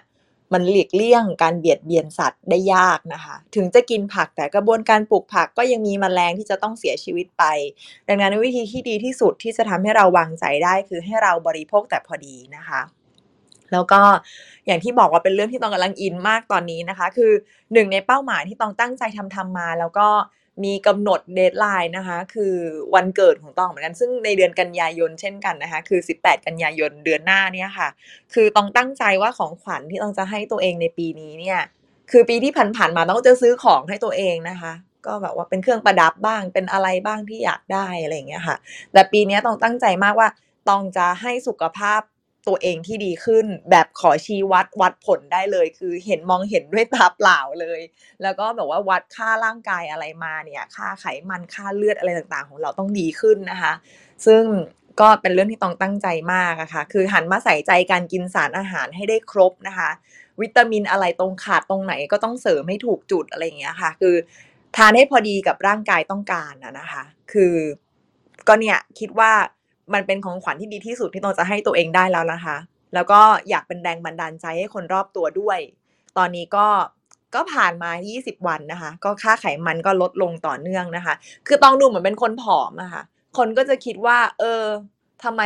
[0.53, 7.43] มันหลีกเลี่ยงการเบียดเบียนสัตว์ได้ยากนะคะ ถึงจะกินผักแต่กระบวนการปลูกผักก็ยังมีแมลงที่จะต้องเสียชีวิตไป
[8.07, 12.81] ดังนั้นวิธีที่ดีที่สุดที่จะทำให้เราวางใจได้คือให้เราบริโภคแต่พอดีนะคะ
[13.71, 14.01] แล้วก็
[14.65, 17.31] อย่างที่บอกว่าเป็นเรื่องที่ตองกำลังอินมากตอนนี้นะคะ คือ
[17.73, 20.07] หนึ่งในเป้าหมายที่ตองตั้งใจทำทำมาแล้วก็
[20.63, 22.55] มีกำหนดเดทไลน์นะคะ คือ
[22.95, 27.89] วันเกิดของตองเหมือนกัน ซึ่งในเดือนกันยายนเช่นกันนะคะ คือ 18 กันยายนเดือนหน้าเนี่ยค่ะ
[28.33, 31.59] คือตองตั้งใจว่าของขวัญที่ตองจะให้ตัวเองในปีนี้เนี่ย
[32.11, 34.73] คือปีที่ผ่านๆมาต้องจะซื้อของให้ตัวเองนะคะ
[35.05, 38.57] ก็แบบว่าเป็นเครื่องประดับบ้าง เป็นอะไรบ้างที่อยากได้อะไรอย่างเงี้ยค่ะ
[38.93, 40.29] แต่ปีนี้ต้องตั้งใจมากว่า
[40.69, 42.01] ตองจะให้สุขภาพ
[42.47, 47.81] ตัวเองที่ดีขึ้น แบบขอชี้วัดวัดผลได้เลย คือเห็นมองเห็นด้วยตาเปล่าเลย
[48.23, 53.73] แล้วก็แบบว่าวัดค่าร่างกายอะไรมาเนี่ย ค่าไขมันค่าเลือดอะไรต่างๆ ของเราต้องดีขึ้นนะคะ
[54.25, 54.43] ซึ่ง
[55.01, 59.89] ก็เป็นเรื่องที่ต้องตั้งใจมากอะค่ะ คือหันมาใส่ใจการกินสารอาหารให้ได้ครบนะคะ
[60.41, 64.15] วิตามินอะไรตรงขาดตรงไหนก็ต้องเสริมให้ถูกจุดอะไรอย่างเงี้ยค่ะ คือ
[64.75, 67.03] ทานให้พอดีกับร่างกายต้องการอะนะคะ
[67.33, 67.55] คือ
[68.47, 69.31] ก็เนี่ยคิดว่า
[69.93, 72.57] มันเป็นของขวัญที่ดีที่สุดที่ตองจะให้ตัวเองได้แล้วนะคะ
[72.93, 73.19] แล้วก็
[73.49, 75.59] อยากเป็นแรงบันดาลใจให้คนรอบตัวด้วย
[76.17, 76.67] ตอนนี้ก็
[77.35, 81.13] ก็ผ่านมา 20 วันนะคะ ก็ค่าไขมันก็ลดลงต่อเนื่องนะคะ
[81.47, 83.03] คือตองดูเหมือนเป็นคนผอมอะค่ะ
[83.37, 84.63] คนก็จะคิดว่า เออ
[85.23, 85.41] ทำไม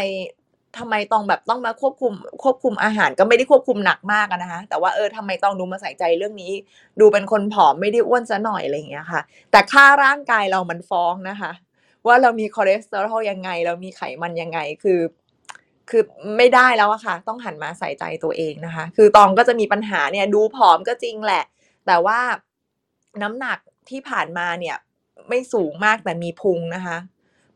[0.77, 6.51] ทำไมตองแบบต้องมาควบคุมควบคุมอาหารก็ไม่ได้ควบคุมหนักมากนะคะ แต่ว่าเออทำไมตองดูมาใส่ใจเรื่องนี้
[6.99, 9.21] ดูเป็นคนผอมไม่ได้อ้วนซะหน่อยอะไรอย่างเงี้ยค่ะ
[9.51, 11.51] แต่ค่าร่างกายเรามันฟ้องนะคะ
[12.07, 14.99] ว่าเรามีคอเลสเตอรอลยังไง เรามีไขมันยังไงคือ
[15.89, 16.03] คือ
[16.37, 21.43] ไม่ได้แล้วอะค่ะ ต้องหันมาใส่ใจตัวเองนะคะ คือตองก็จะมีปัญหาเนี่ยดูผอมก็จริงแหละ
[21.87, 22.19] แต่ว่า
[23.21, 23.57] น้ำหนัก
[23.89, 24.77] ที่ผ่านมาเนี่ย
[25.29, 26.97] ไม่สูงมากแต่มีพุงนะคะ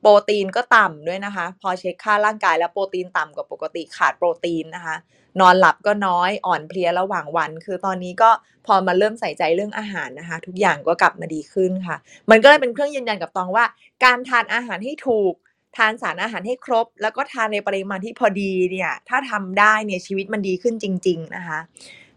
[0.03, 4.95] โปรตีนก็ต่ำด้วยนะคะ พอเช็คค่าร่างกายแล้วโปรตีนต่ำกว่าปกติขาดโปรตีนนะคะ
[5.39, 8.29] นอนหลับก็น้อยอ่อนเพลียระหว่างวัน คือตอนนี้ก็
[8.67, 11.97] พอมาเริ่มใส่ใจเรื่องอาหารนะคะ ทุกอย่างก็กลับมาดีขึ้นค่ะ
[12.29, 13.65] มันก็เลยเป็นเครื่องยืนยันกับตองว่า
[14.03, 15.33] การทานอาหารให้ถูก
[15.77, 21.59] ทานสารอาหารให้ครบ แล้วก็ทานในปริมาณที่พอดีเนี่ย ถ้าทำได้เนี่ยชีวิตมันดีขึ้นจริง ๆนะคะ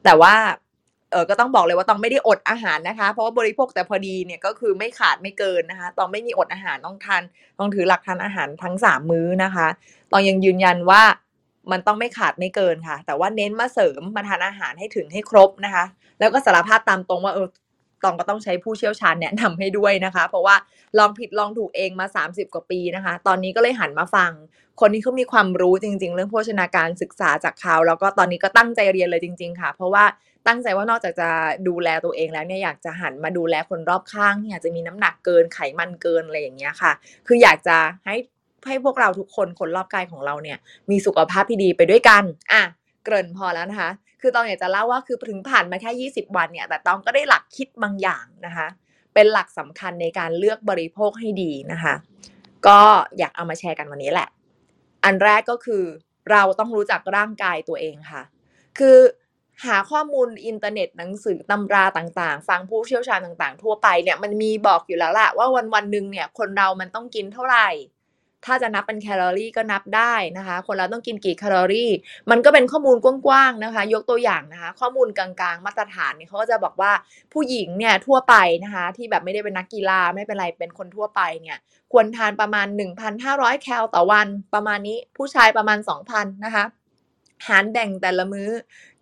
[0.04, 0.34] แต่ว่า
[1.12, 7.22] เออก็ต้องบอกเลยว่าตองไม่ได้อดอาหารนะคะ เพราะว่าบริโภคแต่พอดีเนี่ยก็คือไม่ขาดไม่เกินนะคะตองไม่มีอดอาหารต้องทาน
[7.58, 9.66] ต้องถือหลักทานอาหารทั้งสามมื้อนะคะ
[10.12, 11.02] ตองยังยืนยันว่า
[11.70, 15.84] มันต้องไม่ขาดไม่เกินค่ะ แต่ว่าเน้นมาเสริมมาทานอาหารให้ถึงให้ครบนะคะ
[16.18, 17.48] แล้วก็สารภาพตามตรงว่าเออ
[18.04, 20.56] ตองก็ต้องใช้ผู้เชี่ยวชาญแนะนำให้ด้วยนะคะ เพราะว่า
[20.98, 24.32] ลองผิดลองถูกเองมา 30 กว่าปีนะคะ ตอนนี้ก็เลยหันมาฟัง
[24.80, 30.04] คนที่เขามีความรู้จริง ๆ เรื่องโภชนาการศึกษาจากเขาแล้วก็ตอนนี้ก็ตั้งใจเรียนเลยจริง ๆ ค่ะ เพราะว่า
[30.46, 31.28] ตั้งใจว่านอกจากจะ
[31.68, 36.92] ดูแลตัวเองแล้วเนี่ยอยากจะหันมาดูแลคนรอบข้างที่อาจจะมีน้ำหนักเกินไขมันเกินอะไรอย่างเงี้ยค่ะ
[37.26, 38.16] คืออยากจะให้
[38.66, 40.58] ให้พวกเราทุกคนคนรอบกายของเราเนี่ย
[40.90, 42.62] มีสุขภาพที่ดีไปด้วยกัน อะ
[43.04, 48.66] เกริ่นพอแล้วนะคะ คือตองอยากจะเล่าว่าคือถึงผ่านมาแค่ 20 วันเนี่ยแต่ตองก็ได้หลักคิดบางอย่างนะคะ
[49.14, 51.94] เป็นหลักสำคัญในการเลือกบริโภคให้ดีนะคะ
[52.66, 52.80] ก็
[53.18, 54.28] อยากเอามาแชร์กันวันนี้แหละ
[55.04, 55.84] อันแรกก็คือ
[56.30, 58.22] เราต้องรู้จักร่างกายตัวเองค่ะ
[58.78, 58.98] คือ
[59.64, 67.68] หาข้อมูลอินเทอร์เน็ตหนังสือตำราต่างๆ ฟังผู้เชี่ยวชาญต่างๆ ทั่วไปเนี่ยมันมีบอกอยู่แล้วล่ะว่าวันวันหนึ่งเนี่ยคนเรามันต้องกินเท่าไหร่
[68.46, 71.90] ถ้าจะนับเป็นแคลอรี่ก็นับได้นะคะ คนเราต้องกินกี่แคลอรี่
[72.30, 76.92] มันก็เป็นข้อมูลกว้างๆนะคะ ยกตัวอย่างนะคะ ข้อมูลกลางๆ มาตรฐานเนี่ยเขาก็จะบอกว่า
[77.32, 81.58] ผู้หญิงเนี่ยทั่วไปนะคะ ที่แบบไม่ได้เป็นนักกีฬาไม่เป็นไรเป็นคนทั่วไปเนี่ย
[81.92, 82.66] ควรทานประมาณ
[83.14, 85.78] 1,500 แคลต่อวันประมาณนี้ผู้ชายประมาณ
[86.12, 86.64] 2,000 นะคะ
[87.48, 88.50] หารแบ่งแต่ละมื้อ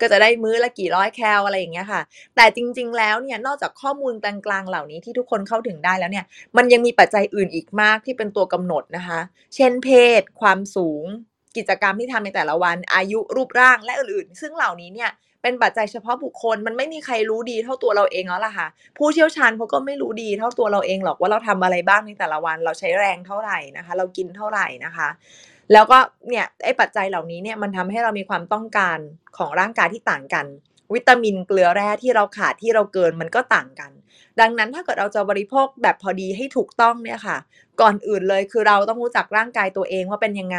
[0.01, 2.03] ก็จะได้มื้อละกี่ร้อยแคลอะไรอย่างเงี้ยค่ะ
[2.37, 6.25] แต่จริง ๆ แล้วเนี่ยนอกจากข้อมูลกลางๆเหล่านี้ที่ทุกคนเข้าถึงได้แล้วเนี่ย
[6.57, 9.21] มันยังมีปัจจัยอื่นอีกมากที่เป็นตัวกำหนดนะคะ
[9.55, 9.89] เช่นเพ
[10.21, 11.05] ศ ความสูง
[11.57, 15.11] กิจกรรมที่ทำในแต่ละวัน อายุรูปร่างและอื่นๆ ซึ่งเหล่านี้เนี่ย
[15.43, 18.69] เป็นปัจจัยเฉพาะบุคคลมันไม่มีใครรู้ดีเท่าตัวเราเองแล้วล่ะค่ะ
[18.99, 25.09] ผู้เชี่ยวชาญเขาก็ไม่รู้ดีเท่าตัวเราเองหรอกว่าเราทำอะไรบ้างในแต่ละวัน เราใช้แรงเท่าไหร่นะคะ เรากินเท่าไหร่นะคะ
[25.73, 25.99] แล้วก็
[26.29, 28.99] เนี่ยไอ้ปัจจัยเหล่านี้เนี่ยมันทำให้เรามีความต้องการ
[29.37, 30.47] ของร่างกายที่ต่างกัน
[30.95, 33.91] วิตามินเกลือแร่ที่เราขาดที่เราเกินมันก็ต่างกัน
[34.41, 37.37] ดังนั้นถ้าเกิดเราจะบริโภคแบบพอดีให้ถูกต้องเนี่ยค่ะ
[37.81, 40.59] ก่อนอื่นเลยคือเราต้องรู้จักร่างกายตัวเองว่าเป็นยังไง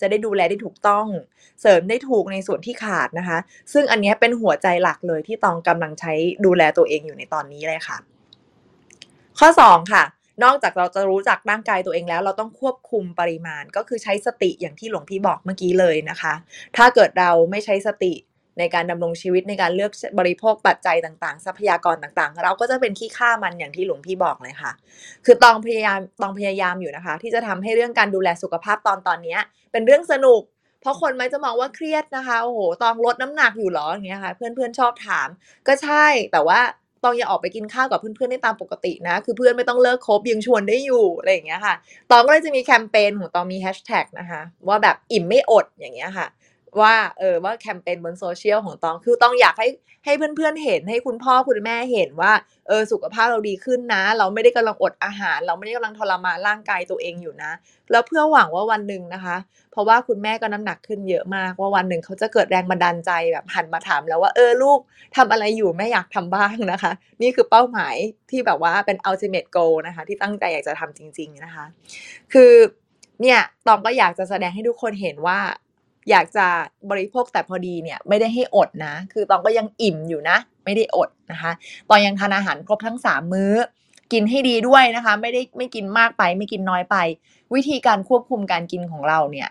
[0.00, 1.06] จะได้ดูแลได้ถูกต้อง
[1.60, 3.38] เสริมได้ถูกในส่วนที่ขาดนะคะ
[3.72, 6.12] ซึ่งอันนี้เป็นหัวใจหลักเลยที่ตองกำลังใช้
[6.44, 7.98] ดูแลตัวเองอยู่ในตอนนี้เลยค่ะ
[9.38, 10.02] ข้อ 2 ค่ะ
[10.44, 16.34] นอกจากเราจะรู้จักร่างกายตัวเองแล้ว เราต้องควบคุมปริมาณ ก็คือใช้สติอย่างที่หลวงพี่บอกเมื่อกี้เลยนะคะ
[16.76, 18.14] ถ้าเกิดเราไม่ใช้สติ
[18.58, 24.72] ในการดำรงชีวิตในการเลือกบริโภคปัจจัยต่างๆ ทรัพยากรต่างๆ เราก็จะเป็นขี้ข้ามันอย่างที่หลวงพี่บอกเลยค่ะ
[25.24, 29.36] คือตองพยายามตองพยายามอยู่นะคะ ที่จะทำให้เรื่องการดูแลสุขภาพตอนตอนนี้
[29.72, 30.42] เป็นเรื่องสนุก
[30.80, 35.28] เพราะคนไม่จะมองว่าเครียดนะคะโอ้โหตองลดน้ำหนักอยู่หรออย่างเงี้ยค่ะ เพื่อนๆชอบถาม
[35.68, 36.60] ก็ใช่แต่ว่า
[37.06, 41.74] ตองยังออกไปกินข้าวกับเพื่อนๆได้ตามปกตินะ คือเพื่อนไม่ต้องเลิกคบยังชวนได้อยู่อะไรอย่างเงี้ยค่ะ
[42.10, 46.26] ตองก็เลยจะมีแคมเปญของตองมีแฮชแท็กนะคะ ว่าแบบอิ่มไม่อดอย่างเงี้ยค่ะ
[46.80, 49.68] ว่าเออว่าแคมเปญบนโซเชียลของตองคือต้องอยากให้
[50.04, 52.32] ให้เพื่อนๆเห็นให้คุณพ่อคุณแม่เห็นว่า
[52.68, 57.52] เออสุขภาพเราดีขึ้นนะ เราไม่ได้กำลังอดอาหาร เราไม่ได้กำลังทรมานร่างกายตัวเองอยู่นะ
[57.90, 59.36] แล้วเพื่อหวังว่าวันหนึ่งนะคะ
[59.72, 64.78] เพราะว่าคุณแม่ก็น้ำหนักขึ้นเยอะมากว่าวันหนึ่งเขาจะเกิดแรงบันดาลใจแบบหันมาถามแล้วว่าเออลูก
[65.16, 67.96] ทำอะไรอยู่แม่อยากทำบ้างนะคะ นี่คือเป้าหมาย
[68.30, 71.64] ที่แบบว่าเป็น ultimate goal นะคะ ที่ตั้งใจอยากจะทำจริง ๆนะคะ
[72.32, 72.52] คือ
[73.22, 75.38] เนี่ยตองก็อยากจะแสดงให้ทุกคนเห็นว่า
[76.10, 76.46] อยากจะ
[76.90, 81.52] บริโภคแต่พอดีเนี่ยไม่ได้ให้อดนะ คือตองก็ยังอิ่มอยู่นะ ไม่ได้อดนะคะ
[81.88, 83.54] ตองยังทานอาหารครบทั้งสามมื้อ
[84.12, 86.96] กินให้ดีด้วยนะคะ ไม่ได้ไม่กินมากไป ไม่กินน้อยไป
[87.54, 89.48] วิธีการควบคุมการกินของเราเนี่ย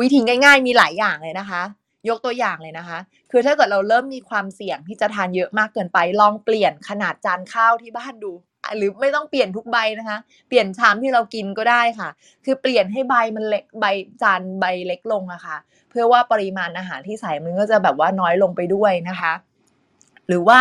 [0.00, 1.62] วิธีง่าย ๆ มีหลายอย่างเลยนะคะ
[2.08, 2.98] ยกตัวอย่างเลยนะคะ
[3.30, 8.32] คือถ้าเกิดเราเริ่มมีความเสี่ยงที่จะทานเยอะมากเกินไป ลองเปลี่ยนขนาดจานข้าวที่บ้านดู
[8.76, 10.18] หรือไม่ต้องเปลี่ยนทุกใบนะคะ
[10.48, 12.08] เปลี่ยนชามที่เรากินก็ได้ค่ะ
[12.44, 13.84] คือเปลี่ยนให้ใบมันเล็กใบ
[14.22, 15.56] จานใบเล็กลงอะค่ะ
[15.98, 19.32] พื่อว่าปริมาณอาหารที่ใส่มันก็จะแบบว่าน้อยลงไปด้วยนะคะ
[20.28, 20.60] หรือว่า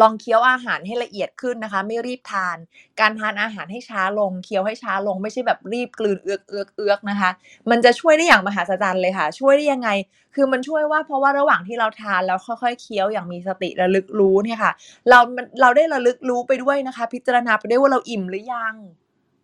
[0.00, 2.56] ลองเคี้ยวอาหารให้ละเอียดขึ้นนะคะ ไม่รีบทาน
[3.00, 7.30] การทานอาหารให้ช้าลง เคี้ยวให้ช้าลงไม่ใช่แบบรีบกลืนเอือกเอือกเอือกนะคะ
[7.70, 9.88] มันจะช่วยได้อย่างมหาศาลเลยค่ะ ช่วยได้ยังไง
[10.34, 14.72] คือมันช่วยว่าเพราะว่าระหว่างที่เราทานแล้วค่อยๆเคี้ยวอย่างมีสติระลึกรู้เนี่ยค่ะ
[15.08, 15.18] เรา
[15.60, 18.74] เราได้ระลึกรู้ไปด้วยนะคะ พิจารณาไปด้วยว่าเราอิ่มหรือยัง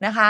[0.06, 0.28] นะคะ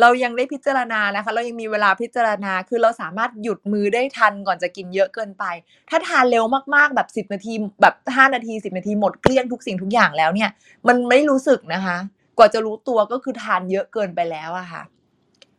[0.00, 5.44] เรายังได้พิจารณานะคะ เรายังมีเวลาพิจารณาคือเราสามารถหยุดมือได้ทันก่อนจะกินเยอะเกินไป
[5.90, 7.52] ถ้าทานเร็วมากๆแบบ 10 นาที
[7.82, 10.50] แบบ 5 นาที 10 นาทีหมดเกลี้ยงทุกสิ่งทุกอย่างแล้วเนี่ย
[10.88, 11.96] มันไม่รู้สึกนะคะ
[12.38, 14.82] กว่าจะรู้ตัวก็คือทานเยอะเกินไปแล้วอะค่ะ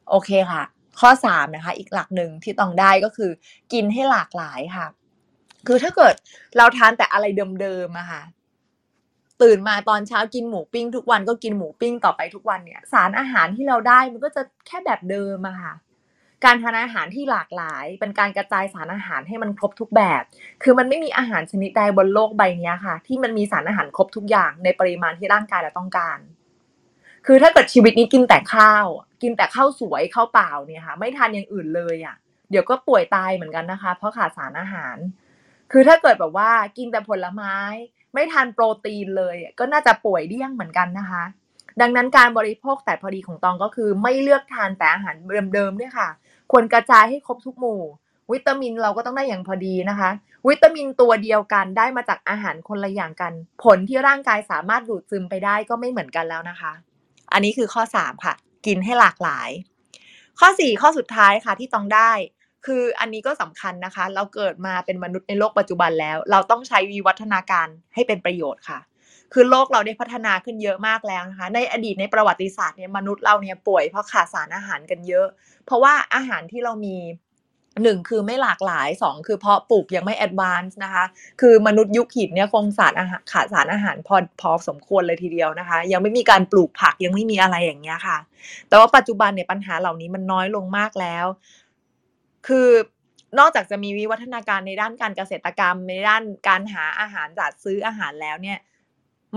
[0.09, 0.63] โอเคค่ะ
[0.99, 3.31] ข้อ 3 นะคะ อีกหลักหนึ่งที่ต้องได้ก็คือ
[3.73, 4.87] กินให้หลากหลายค่ะ
[5.67, 6.15] คือถ้าเกิด
[6.57, 7.25] เราทานแต่อะไร
[7.61, 8.21] เดิมๆอะค่ะ
[9.41, 15.73] ตื่นมาตอนเช้ากินหมูปิ้ง ทุกวันก็กินหมูปิ้งต่อไปทุกวันเนี่ย สารอาหารที่เราได้มันก็จะแค่แบบเดิมอะค่ะ
[16.45, 20.23] การทานอาหารที่หลากหลาย เป็นการกระจายสารอาหารให้มันครบทุกแบบ
[20.63, 26.19] คือมันไม่มีอาหารชนิดใดบนโลกใบนี้ค่ะ ที่มันมีสารอาหารครบทุกอย่างในปริมาณที่ร่างกายเราต้องการ
[27.25, 28.85] คือถ้าเกิดชีวิตนี้กินแต่ข้าว
[29.21, 32.15] กินแต่ข้าวสวยข้าวเปล่าเนี่ยค่ะ ไม่ทานอย่างอื่นเลยอะ
[32.49, 34.97] เดี๋ยวก็ป่วยตายเหมือนกันนะคะ เพราะขาดสารอาหาร
[35.71, 37.55] คือถ้าเกิดแบบว่ากินแต่ผลไม้
[38.13, 41.23] ไม่ทานโปรตีนเลย ก็น่าจะป่วยเดี่ยงเหมือนกันนะคะ
[41.81, 45.15] ดังนั้นการบริโภคแต่พอดีของตองก็คือไม่เลือกทานแต่อาหาร
[45.53, 46.07] เดิมๆด้วยค่ะ
[46.51, 47.81] ควรกระจายให้ครบทุกหมู่
[48.31, 50.09] วิตามินเราก็ต้องได้อย่างพอดีนะคะ
[50.49, 56.71] วิตามินตัวเดียวกันได้มาจากอาหารคนละอย่างกัน ผลที่ร่างกายสามารถดูดซึมไปได้ก็ไม่เหมือนกันแล้วนะคะ
[57.33, 58.33] อันนี้คือข้อ 3 ค่ะ
[58.65, 59.49] กินให้หลากหลาย
[60.39, 62.11] ข้อ 4 ข้อสุดท้ายค่ะที่ต้องได้
[62.65, 68.79] คืออันนี้ก็สำคัญนะคะ เราเกิดมาเป็นมนุษย์ในโลกปัจจุบันแล้ว เราต้องใช้วิวัฒนาการให้เป็นประโยชน์ค่ะ
[69.33, 75.27] คือโลกเราได้พัฒนาขึ้นเยอะมากแล้วนะคะ ในอดีตในประวัติศาสตร์เนี่ยมนุษย์เราเนี่ยป่วยเพราะขาดสารอาหารกันเยอะ
[75.65, 76.97] เพราะว่าอาหารที่เรามี
[77.83, 81.03] หนึ่งคือไม่หลากหลายสองคือเพาะปลูกยังไม่แอดวานซ์นะคะ
[81.41, 88.17] คือมนุษย์ยุคหินเนี่ยคงสารอาหารขาดสารอาหารพอพอสมควรเลยทีเดียวนะคะ ยังไม่มีการปลูกผักยังไม่มีอะไรอย่างเงี้ยค่ะ
[88.69, 91.25] แต่ว่าปัจจุบันเนี่ยปัญหาเหล่านี้มันน้อยลงมากแล้ว
[92.47, 92.67] คือ
[93.39, 98.59] นอกจากจะมีวิวัฒนาการในด้านการเกษตรกรรม ในด้านการหาอาหารจัดซื้ออาหารแล้วเนี่ย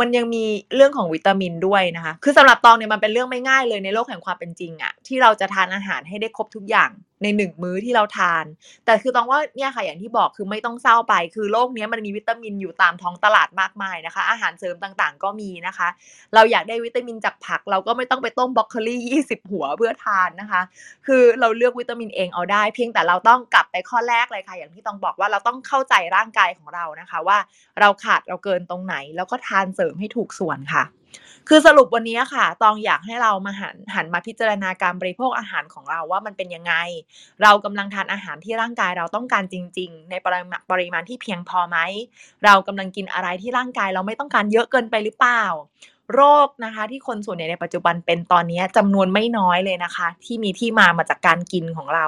[0.00, 6.90] มันยังมีเรื่องของวิตามินด้วยนะคะ คือสำหรับตองเนี่ยมันเป็นเรื่องไม่ง่ายเลยในโลกแห่งความเป็นจริงอะที่เราจะทานอาหารให้ได้ครบทุกอย่าง
[7.22, 8.44] ในหนึ่งมื้อที่เราทาน
[8.86, 15.88] แต่คือต้องว่าเนี่ยค่ะอย่างที่บอกคือไม่ต้องเศร้าไป คือโลกเนี้ยมันมีวิตามินอยู่ตามท้องตลาดมากมายนะคะ อาหารเสริมต่างๆ ก็มีนะคะ
[16.34, 20.62] เราอยากได้วิตามินจากผัก เราก็ไม่ต้องไปต้มบรอกโคลี่20 หัวเพื่อทานนะคะ
[21.06, 27.38] คือเราเลือกวิตามินเองเอาได้ เพียงแต่เราต้องกลับไปข้อแรกเลยค่ะ อย่างที่ต้องบอกว่าเราต้องเข้าใจร่างกายของเรานะคะ ว่า
[27.80, 30.84] เราขาดเราเกินตรงไหน แล้วก็ทานเสริมให้ถูกส่วนค่ะ
[31.48, 36.74] คือสรุปวันนี้ค่ะ ตองอยากให้เรามาหันหันมาพิจารณาการบริโภคอาหารของเราว่ามันเป็นยังไง
[37.42, 41.78] เรากำลังทานอาหารที่ร่างกายเราต้องการจริง ๆ ในปริมาณปริมาณที่เพียงพอไหม
[42.44, 45.44] เรากำลังกินอะไรที่ร่างกายเราไม่ต้องการเยอะเกินไปหรือเปล่า
[46.14, 52.06] โรคนะคะ ที่คนส่วนใหญ่ในปัจจุบันเป็นตอนนี้จำนวนไม่น้อยเลยนะคะ ที่มีที่มามาจากการกินของเรา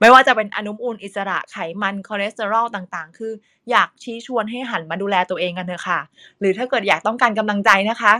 [0.00, 3.32] ไม่ว่าจะเป็นอนุมูลอิสระไขมันคอเลสเตอรอลต่างๆ คือ
[3.70, 6.00] อยากชี้ชวนให้หันมาดูแลตัวเองกันเถอะค่ะ
[6.40, 8.14] หรือถ้าเกิดอยากต้องการกำลังใจนะคะ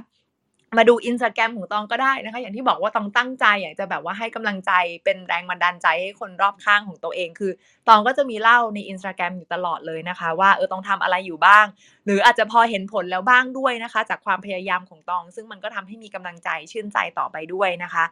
[0.77, 4.73] มาดูอินสตาแกรมของตองก็ได้นะคะ อย่างที่บอกว่าตองตั้งใจอยากจะแบบว่าให้กำลังใจ
[5.05, 7.53] เป็นแรงบันดาลใจให้คนรอบข้างของตัวเอง คือ
[7.89, 11.65] ตองก็จะมีเล่าในอินสตาแกรมอยู่ตลอดเลยนะคะ ว่าเออต้องทำอะไรอยู่บ้าง
[12.05, 18.05] หรืออาจจะพอเห็นผลแล้วบ้างด้วยนะคะ จากความพยายามของตอง ซึ่งมันก็ทำให้มีกำลังใจชื่นใจต่อไปด้วยนะคะ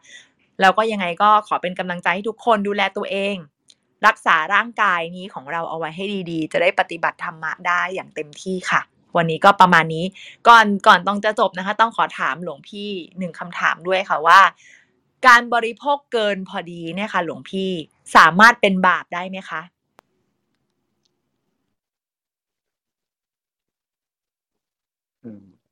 [0.61, 3.35] แล้วก็ยังไงก็ขอเป็นกำลังใจให้ทุกคนดูแลตัวเอง
[4.07, 8.81] รักษาร่างกายนี้ของเราเอาไว้ให้ดีๆ จะได้ปฏิบัติธรรมะได้อย่างเต็มที่ค่ะ
[9.17, 10.05] วันนี้ก็ประมาณนี้
[10.47, 14.39] ก่อนก่อนต้องจะจบนะคะ ต้องขอถามหลวงพี่หนึ่งคำถามด้วยค่ะว่า
[15.27, 17.71] การบริโภคเกินพอดีเนี่ยค่ะ หลวงพี่
[18.15, 19.61] สามารถเป็นบาปได้ไหมคะ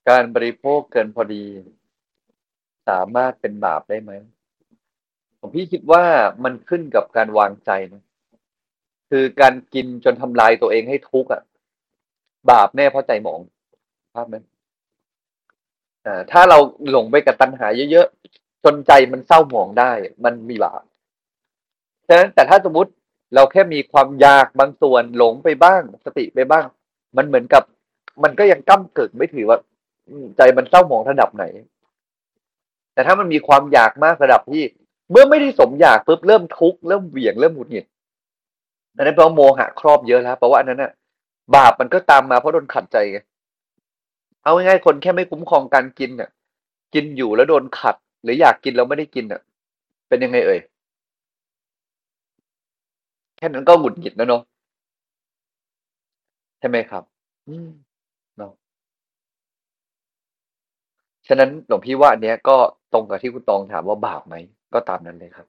[0.10, 1.46] การบริโภคเกินพอดี
[2.90, 4.12] สามารถเป็นบาปได้ไหม
[5.46, 6.06] ผมพี่คิดว่า
[6.44, 8.04] มันขึ้นกับการวางใจนะ
[9.10, 11.42] คือการกินจนทำลายตัวเองให้ทุกข์อะ
[12.52, 13.40] บาปแน่เพราะใจหมอง
[14.14, 14.36] ภาพไหม
[16.06, 16.58] อ่าถ้าเรา
[16.90, 19.92] หลงไปกับตัณหาเยอะๆจนใจมันเศร้าหมองได้
[20.26, 20.84] มันมีบาป
[22.08, 22.92] ฉะนั้นแต่ถ้าสมมติ
[23.36, 26.66] เราแค่มีความอยากบางส่วนหลงไปบ้าง สติไปบ้าง
[27.18, 27.64] มันเหมือนกับ
[28.24, 29.58] มันก็ยังก้ำกึ่งไม่ถือว่า
[30.38, 31.46] ใจมันเศร้าหมองระดับไหน
[32.94, 34.64] แต่ถ้ามันมีความอยากมากระดับที่
[35.12, 37.86] เมื่อไม่ได้สมอยากปุ๊บเริ่มทุกข์เริ่มเหวี่ยงเริ่มหงุดหงิด
[38.96, 40.92] อันนั้นเพราะโมหะครอบเยอะแล้วเพราะว่าอันนั้นน่ะ
[41.56, 43.20] บาปมันก็ตามมาเพราะโดนขัดใจไง
[44.44, 46.30] เอาง่ายๆคนแค่ไม่คุ้มครองการกินเนี่ย
[46.94, 49.42] กินอยู่แล้วโดนขัด หรืออยากกินแล้วไม่ได้กินอะ
[50.10, 50.60] เป็นยังไงเอ่ย
[53.38, 54.42] แค่นั้นก็หงุดหงิดแล้วเนาะ
[56.60, 57.04] ใช่ไหมครับ
[57.48, 57.68] อืม
[58.38, 58.52] เนาะ
[61.28, 62.58] ฉะนั้นหลวงพี่ว่าอันเนี้ยก็
[62.94, 64.36] ตรงกับที่คุณตองถามว่าบาปไหม
[64.76, 65.48] ก็ตามนั้นเลยครับ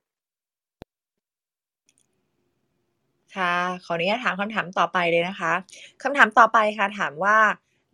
[3.36, 5.52] ค่ะ ขออนุญาตถามคำถามต่อไปเลยนะคะ
[6.02, 7.36] คำถามต่อไปค่ะถามว่า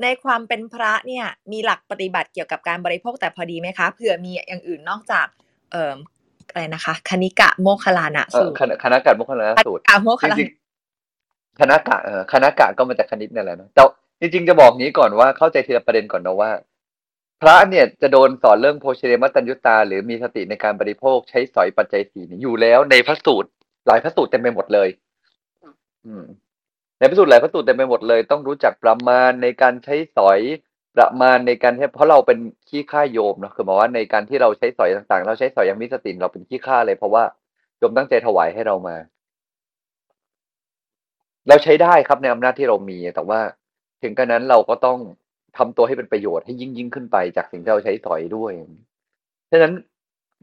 [0.02, 5.26] ในความเป็นพระเนี่ยมีหลักปฏิบัติเกี่ยวกับการบริโภคแต่พอดีไหมคะเผื่อมีอย่างอื่นนอกจาก
[5.72, 5.94] เอ่อ
[6.50, 13.82] อะไรนะคะคณิกะโมคคลานะเออสูตรคณะคณะการมุขลานะสูตรคณิกะโมคคจลาริงนะๆคณะกะเออคณะกะก็มาจากคณิตนั่นแหละนะแต่
[14.20, 16.50] จริงๆจะบอกนี้ก่อนว่าเข้าใจทีละประเด็นก่อนนะว่า
[17.42, 23.48] พระเนี่ยจะโดนสอนเรื่องโภชเนมัตัญญุตา หรือมีสติในการบริโภคใช้สอยปัจจัยสีเนี่ยอยู่แล้วในพระสูตร
[23.86, 24.88] หลายพระสูตรเต็มไปหมดเลย
[26.06, 26.24] อืม
[26.98, 30.40] ในพระสูตรหลายพระสูตรเต็มไปหมดเลย ต้องรู้จักประมาณในการใช้สอย
[30.96, 37.24] ประมาณในการใช้เพราะเราเป็นขี้ข้าโยมเนะคือหมายว่าในการที่เราใช้สอยต่าง ๆ เราใช้สอยอย่างมีสติเราเป็นขี้ข้าเลย เพราะว่า
[37.78, 38.96] โยมตั้งใจถวายให้เรามา
[41.48, 43.40] เราใช้ได้ครับในอำนาจที่เรามีแต่ว่า
[44.02, 44.98] ถึงกระนั้นเราก็ต้อง
[45.56, 48.52] ทำตัวให้เป็นประโยชน์ให้ยิ่งยิ่งขึ้นไปจากสิ่งที่เราใช้สอยด้วย
[49.50, 49.72] ฉะนั้น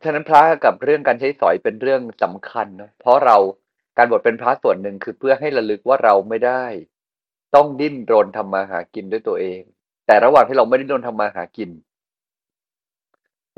[0.03, 3.38] ฉะนั้นพระกับเรื่องการใช้สอยเป็นเรื่องสำคัญนะเพราะเรา
[3.97, 6.66] การบวชเป็นพระส่วนหนึ่งคือเพื่อให้ระลึกว่าเราไม่ได้
[7.55, 9.62] ต้องดิ้นรนทำมาหากินด้วยตัวเอง
[10.07, 11.70] แต่ระหว่างที่เราไม่ได้ดิ้นรนทำมาหากิน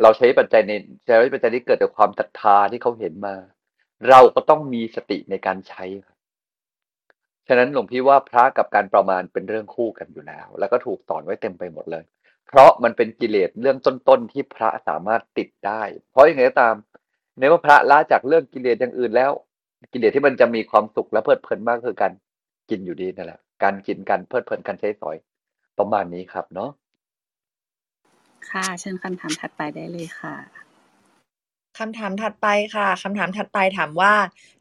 [0.01, 0.71] เราใช้ปัจจัยใน
[1.05, 3.35] ใช้ปัจจัยที่เกิดจากความศรัทธาที่เขาเห็นมา
[4.09, 6.10] เราก็ต้องมีสติในการใช้ครับ
[7.53, 12.03] ฉะนั้นหลวงพี่ว่าพระกับการประมาณเป็นเรื่องคู่กันอยู่แล้ว แล้วก็ถูกสอนไว้เต็มไปหมดเลย
[12.47, 15.81] เพราะมันเป็นกิเลสเรื่องต้นๆที่พระสามารถติดได้
[16.11, 16.75] เพราะอย่างไรก็ตาม
[17.37, 19.31] ในเมื่อพระละจากเรื่องกิเลสอย่างอื่นแล้ว
[19.93, 22.13] กิเลสที่มันจะมีความสุขและเพลิดเพลินมากคือการ
[22.69, 25.17] กินอยู่ดีนั่นแหละการกินการเพลิดเพลินการใช้สอย
[25.77, 26.69] ประมาณนี้ครับเนาะ
[28.49, 30.35] ค่ะเชิญคำถามถัดไปได้เลยค่ะ
[31.79, 34.13] คำถามถัดไปค่ะคำถามถัดไปถามว่า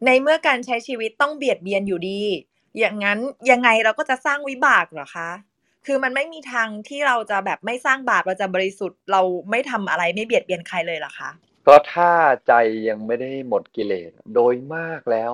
[0.05, 2.23] ในเมื่อการใช้ชีวิตต้องเบียดเบียนอยู่ดี
[2.79, 3.19] อย่างนั้น
[3.51, 5.31] ยังไงเราก็จะสร้างวิบากเหรอคะ
[5.87, 11.31] คือมันไม่มีทางที่เราจะแบบไม่สร้างบาปเราจะบริสุทธิ์เราไม่ทำอะไรไม่เบียดเบียนใครเลยเหรอคะ
[11.67, 12.11] ก็ถ้า
[12.47, 12.53] ใจ
[12.89, 15.33] ยังไม่ได้หมดกิเลสโดยมากแล้ว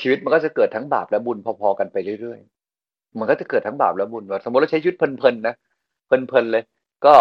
[0.00, 5.54] ชีวิตมันก็จะเกิดทั้งบาปและบุญพอๆกันไปเรื่อยๆมันก็จะเกิดทั้งบาปและบุญว่าสมมติเราใช้ชีวิตเพลินๆนะ
[6.06, 6.64] เพลินๆเลย
[7.06, 7.14] ก็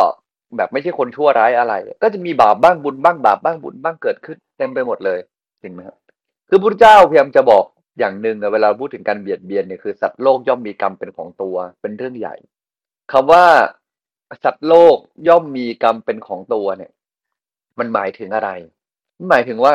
[0.58, 1.74] แบบไม่ใช่คนชั่วร้ายอะไร
[2.04, 5.20] ก็จะมีบาปบ้างบุญบ้างบาปบ้างบุญบ้างเกิดขึ้นเต็มไปหมดเลย
[5.62, 5.98] จริงไหมครับ
[6.50, 7.64] คือพระเจ้าพยายามจะบอก
[7.98, 12.36] อย่างหนึ่งเวลาพูดถึงการเบียดเบียนเนี่ยคือสัตว์โลกย่อมมีกรรมเป็นของตัว เป็นเรื่องใหญ่
[13.12, 13.46] คำว่า
[14.44, 16.92] สัตว์โลกย่อมมีกรรมเป็นของตัวเนี่ย
[17.80, 18.50] มันหมายถึงอะไร
[19.30, 19.74] หมายถึงว่า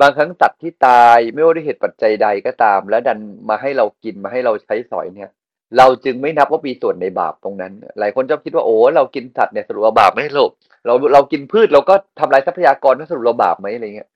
[0.00, 3.18] บางครั้งสัตว์ที่ตายไม่ว่าด้วยเหตุปัจจัยใดก็ตาม แล้วดัน
[3.48, 5.30] มาให้เรากินมาให้เราใช้สอยเนี่ย
[5.76, 10.50] เราจึงไม่นับว่ามีส่วนในบาปตรงนั้น หลายคนชอบคิดว่าโอ้เรากินสัตว์เนี่ยสรุปว่าบาปไหมโลก
[10.86, 14.08] เราเรากินพืชเราก็ทำลายทรัพยากรนั่นสรุปเราบาปไหมอะไรเงี้ย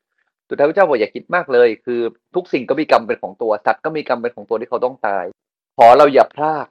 [0.49, 2.01] สุดท้ายพระเจ้าบอกอย่าคิดมากเลย คือ
[2.35, 5.25] ทุกสิ่งก็มีกรรมเป็นของตัวสัตว์ก็มีกรรมเป็นของตัวที่เขาต้องตาย
[5.77, 6.67] ขอเราอย่าพลาด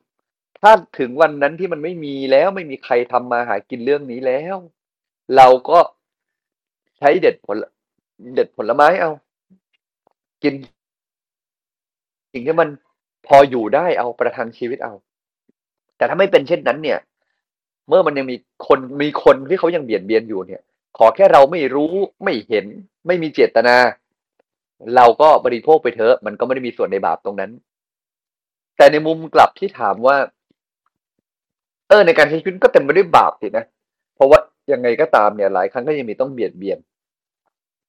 [0.59, 4.55] ถ้าถึงวันนั้นที่มันไม่มีแล้วไม่มีใครทำมาหากินเรื่องนี้แล้ว
[5.37, 5.79] เราก็
[6.97, 7.57] ใช้เด็ดผล
[8.35, 9.11] เด็ดผลไม้เอา
[10.43, 10.53] กิน
[12.33, 12.69] สิ่งที่มัน
[13.27, 14.93] พออยู่ได้เอาประทังชีวิตเอา
[15.97, 16.99] แต่ถ้าไม่เป็นเช่นนั้นเนี่ย
[17.87, 18.35] เมื่อมันยังมี
[18.67, 20.61] คนมีคนที่เขายังเบียดเบียนอยู่เนี่ย
[20.97, 22.65] ขอแค่เราไม่รู้ไม่เห็น
[23.07, 23.75] ไม่มีเจตนา
[24.95, 27.51] เราก็บริโภคไปเถอะมันก็ไม่ได้มีส่วนในบาปตรงนั้น
[28.77, 30.17] แต่ในมุมกลับที่ถามว่า
[31.89, 33.65] เออในการใช้ชีวิตก็เต็มไปด้วยบาปสินะ
[34.15, 34.39] เพราะว่า
[34.71, 36.77] ยังไงก็ตามเนี่ย หลายครั้งก็ยังมีต้องเบียดเบียน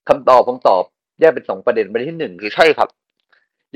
[0.08, 0.82] คำตอบผมตอบ
[1.20, 2.88] แยกเป็นสองประเด็นประเด็นที่หนึ่งคือใช่ครับ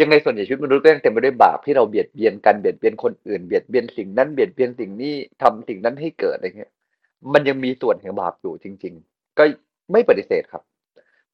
[0.01, 6.73] ยังไงส่วนใหญ่ชีวิตมนุษย์ก็ยังเต็มไปด้วยบาปที่เราเบียดเบียนกันเบียดเบียนคนอื่นเบียดเบียนสิ่งนั้นเบียดเบียนสิ่งนี้ทำสิ่งนั้นให้เกิดอะไรเงี้ย
[7.33, 9.45] มันยังมีส่วนแห่งบาปอยู่จริงๆ ก็
[9.93, 10.63] ไม่ปฏิเสธครับ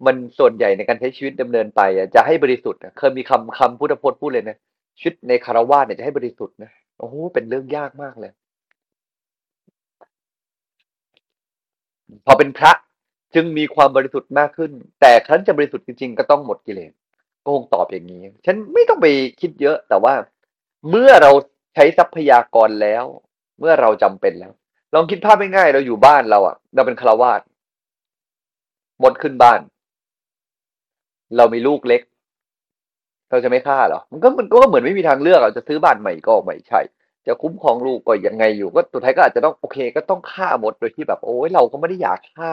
[0.06, 1.80] มันส่วนใหญ่ในการใช้ชีวิตดำเนินไป
[2.14, 4.56] จะให้บริสุทธิ์เคยมีคำคำพุทธพจน์พูดเลยนะ
[4.98, 8.32] ชีวิตในคารวะเนี่ยจะให้บริสุทธิ์นะโอ้โหเป็นเรื่องยากมากเลย
[12.26, 12.72] พอเป็นพระ
[13.34, 16.92] จึงมีความบริสุทธิ์มากขึ้น แต่ครั้นจะบริสุทธิ์จริงๆ ก็ต้องหมดกิเลส
[17.44, 19.06] ก็คงตอบอย่างนี้ ฉันไม่ต้องไป
[19.40, 20.14] คิดเยอะ แต่ว่า
[20.90, 21.30] เมื่อเรา
[21.74, 23.04] ใช้ทรัพยากรแล้ว
[23.58, 24.52] เมื่อเราจำเป็นแล้ว
[24.94, 27.40] ลองคิดภาพง่ายๆเราอยู่บ้านเราอะเราเป็นคารวาส
[29.02, 29.60] มดขึ้นบ้าน
[31.36, 32.02] เรามีลูกเล็ก
[33.30, 36.80] เราจะไม่ฆ่าหรอ มันก็มันก็เหมือนไม่มีทางเลือกเราจะซื้อบ้านใหม่ก็ไม่ใช่
[37.26, 42.52] จะคุ้มครองลูกก็ยังไงอยู่ ก็สุดท้ายก็อาจจะต้องโอเค ก็ต้องฆ่าหมดโดยที่แบบ โอ้ยเราก็ไม่ได้อยากฆ่า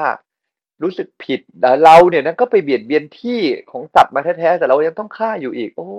[0.84, 1.39] รู้สึกผิด
[1.84, 3.39] เราเนี่ยนะก็ไปเบียดเบียนที่
[3.72, 5.89] ของสัตว์มาแท้ๆแต่เรายังต้องฆ่าอยู่อีก โอ้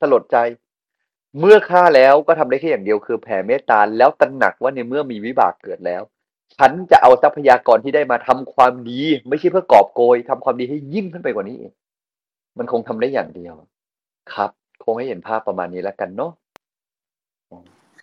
[0.00, 0.36] สลดใจ
[1.40, 6.02] เมื่อฆ่าแล้วก็ทำได้แค่อย่างเดียวคือแผ่เมตตาแล้วตระหนักว่าในเมื่อมีวิบากเกิดแล้ว
[6.56, 11.72] ฉันจะเอาทรัพยากรที่ได้มาทำความดี ไม่ใช่เพื่อกอบโกยทำความดีให้ยิ่งขึ้นไปกว่านี้เอง
[12.58, 13.54] มันคงทำได้อย่างเดียว
[14.34, 14.50] ครับ
[14.84, 16.32] คงให้เห็นภาพประมาณนี้แล้วกันเนาะ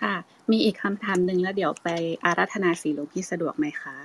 [0.01, 0.15] ค่ะ
[0.51, 1.89] มีอีกคำถามหนึ่งแล้วเดี๋ยวไป
[2.25, 3.95] อาราธนาสีหลวงพี่สะดวกไหมคะ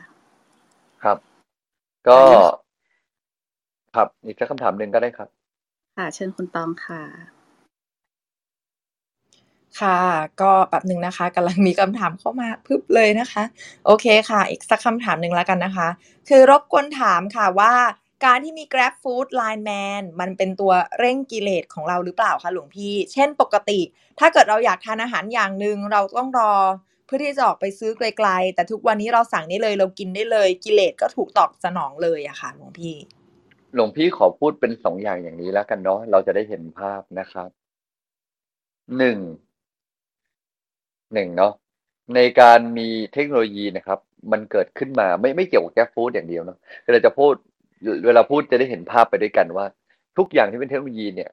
[1.03, 1.19] ครับ
[2.09, 2.19] ก็
[3.95, 5.29] ครับอีกสักคำถามหนึ่งก็ได้ครับ
[5.97, 7.03] ค่ะ เชิญคุณตองค่ะ
[9.81, 9.99] ค่ะ
[10.41, 13.43] ก็แป๊บหนึ่งนะคะกำลังมีคำถามเข้ามาพึบเลยนะคะ
[13.87, 15.89] โอเคค่ะ อีกสักคำถามหนึ่งแล้วกันนะคะ
[16.29, 17.75] คือรบกวนถามค่ะว่า
[18.25, 23.81] การที่มี Grab Food Line Man มันเป็นตัวเร่งกิเลสของเราหรือเปล่าคะหลวงพี่ เช่นปกติ
[24.19, 26.55] ถ้าเกิดเราอยากทานอาหารอย่างหนึ่งเราต้องรอ
[27.07, 32.97] เพื่อที่จะออกไปซื้อไกลๆ แต่ทุกวันนี้เราสั่งได้เลย เรากินได้เลยกิเลสก็ถูกตอบสนองเลยอะค่ะหลวงพี่
[33.75, 37.49] หลวงพี่ขอพูดเป็นสองอย่างอย่างนี้แล้วกันเนาะเราจะได้เห็นภาพนะครับ
[38.99, 39.19] หนึ่ง
[41.15, 41.53] หนึ่งเนาะ
[42.15, 43.99] ในการมีเทคโนโลยีนะครับ
[44.33, 46.59] มันเกิดขึ้นมาไม่ไม่เกี่ยวกับแก๊ฟู้ดอย่างเดียวเนาะ
[46.93, 47.33] เราจะพูด
[48.07, 49.67] เวลาพูดจะได้เห็นภาพไปด้วยกันว่า
[50.19, 51.31] ทุกอย่างที่เป็นเทคโนโลยีเนี่ย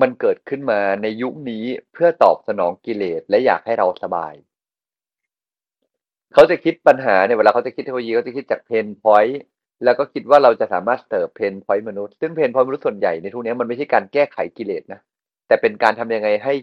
[0.00, 4.34] มันเกิดขึ้นมาในยุคนี้เพื่อตอบสนองกิเลสและอยากให้เราสบาย
[6.34, 9.40] เขาจะคิดปัญหาเนี่ยเวลาเขาจะคิดเทคโนโลยีเขาจะคิดจาก pain point
[9.84, 15.00] แล้วก็คิดว่าเราจะสามารถ serve pain point มนุษย์ซึ่ง pain point มนุษย์ส่วนใหญ่ในทุกวันนี้มันไม่ใช่การแก้ไขกิเลสนะ
[15.46, 16.54] แต่เป็นการทำยังไงให้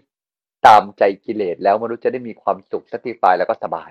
[0.66, 3.90] ตามใจกิเลสแล้วมนุษย์จะได้มีความสุข satisfy แล้วก็สบาย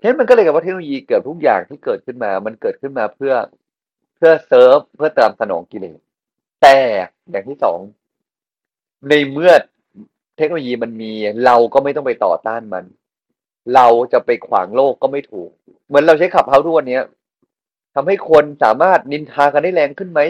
[0.00, 3.34] ฉะนั้นมันก็เลยกับว่าเทคโนโลยีเกือบทุกอย่างที่เกิดขึ้นมา มันเกิดขึ้นมาเพื่อ
[4.16, 5.98] เพื่อเซิร์ฟเพื่อตามสนองกิเลส
[6.62, 6.76] แต่
[7.30, 7.78] อย่างที่สอง
[9.08, 9.52] ในเมื่อ
[10.36, 11.12] เทคโนโลยีมันมี
[11.44, 12.84] เราก็ไม่ต้องไปต่อต้านมัน
[13.74, 15.50] เราจะไปขวางโลกก็ไม่ถูก
[15.86, 16.98] เหมือนเราใช้ขับเฮาทุกวันนี้
[17.94, 20.20] ทำให้คนสามารถนินทากันได้แรงขึ้นไหม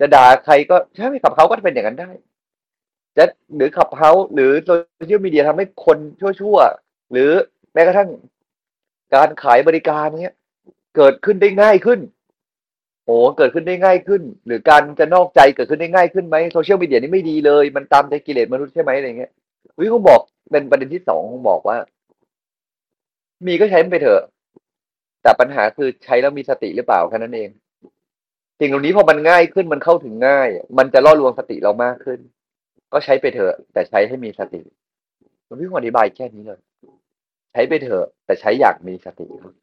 [0.00, 2.10] จะด่าใครก็ใช่ไหมขับเขาก็เป็นอย่างนั้นได้
[3.16, 3.24] จะ
[3.56, 4.70] หรือขับเขาหรือโซ
[5.04, 7.30] เชียลมีเดียทำให้คนชั่วๆ หรือ
[7.74, 8.08] แม้กระทั่ง
[9.14, 10.34] การขายบริการเนี้ย
[10.96, 12.00] เกิดขึ้นได้ง่ายขึ้น
[13.06, 19.32] โอ้เกิดขึ้นได้ง่ายขึ้น หรือการจะนอกใจเกิดขึ้นได้ง่ายขึ้นไหมโซเชียลมีเดียนี่ไม่ดีเลย มันตามใจกิเลสมนุษย์ใช่ไหมอะไรเงี้ย
[19.78, 21.76] วิคงบอกเป็นประเด็นที่สองคงบอกว่า
[23.46, 24.22] มีก็ใช้มันไปเถอะ
[25.22, 27.48] แต่ปัญหาคือใช้แล้วมีสติหรือเปล่าแค่นั้นเอง
[28.60, 30.48] สิ่งเหล่านี้พอมันง่ายขึ้นมันเข้าถึงง่าย
[30.78, 32.18] มันจะล่อลวงสติเรามากขึ้น
[32.92, 34.60] ก็ใช้ไปเถอะ แต่ใช้ให้มีสติ
[35.48, 36.60] มันพี่คงอธิบายแค่นี้เลย
[37.52, 39.54] ใช้ไปเถอะ แต่ใช้อย่างมีสติครับ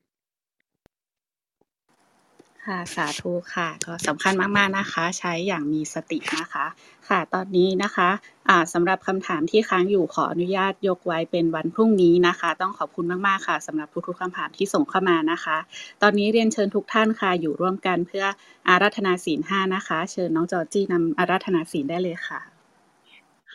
[2.66, 6.66] ค่ะสาธุค่ะ ก็สำคัญมาก ๆ นะคะ ใช้อย่างมีสตินะคะ
[7.10, 8.10] ค่ะตอนนี้นะคะ
[8.50, 15.58] อ่าสำหรับคำถามที่ค้างอยู่ขออนุญาตยกไว้เป็นวันพรุ่งนี้นะคะ ต้องขอบคุณมาก ๆ ค่ะสำหรับทุกๆคำถามที่ส่งเข้ามานะคะ
[16.02, 18.26] ตอนนี้เรียนเชิญทุกท่านค่ะอยู่ร่วมกันเพื่อ
[18.70, 22.59] อาราธนาศีลห้านะคะ เชิญน้องจอร์จี้นำอาราธนาศีลได้เลยค่ะ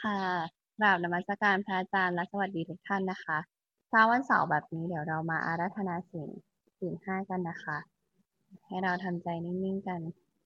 [0.05, 0.23] ค่ะ
[0.79, 3.39] กราบนมัสการพระอาจารย์และสวัสดีทุกท่านนะคะ
[3.89, 6.31] เช้าวันเสาร์แบบนี้เดี๋ยวเรามาอาราธนาศีล
[6.79, 7.79] ศีลห้ากันนะคะ
[8.67, 10.01] ให้เราทำใจนิ่งๆกัน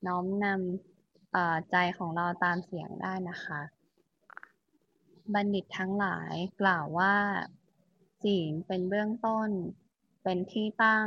[0.06, 3.60] น้อมนำใจของเราตามเสียงได้นะคะ
[5.34, 7.14] บัณฑิตทั้งหลายกล่าวว่า
[8.22, 9.48] ศีลเป็นเบื้องต้น
[10.22, 11.06] เป็นที่ตั้ง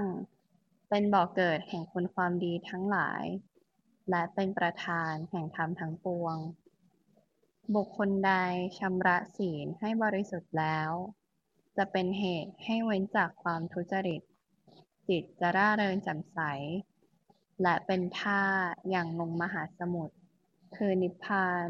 [0.90, 3.24] เป็นบ่อกเกิดแห่งคุณความดีทั้งหลาย
[4.10, 6.38] และเป็นประธานแห่งธรรมทั้งปวง
[7.76, 8.34] บุคคลใด
[8.80, 10.92] ชำระศีลให้บริสุทธิ์แล้ว
[11.78, 14.22] จะเป็นเหตุให้เว้นจากความทุจริต
[15.08, 16.40] จิตจะร่าเริงแจ่มใส
[17.62, 18.42] และเป็นท่า
[18.90, 20.16] อย่างลงมหาสมุทร
[20.76, 21.68] คือนิพพาน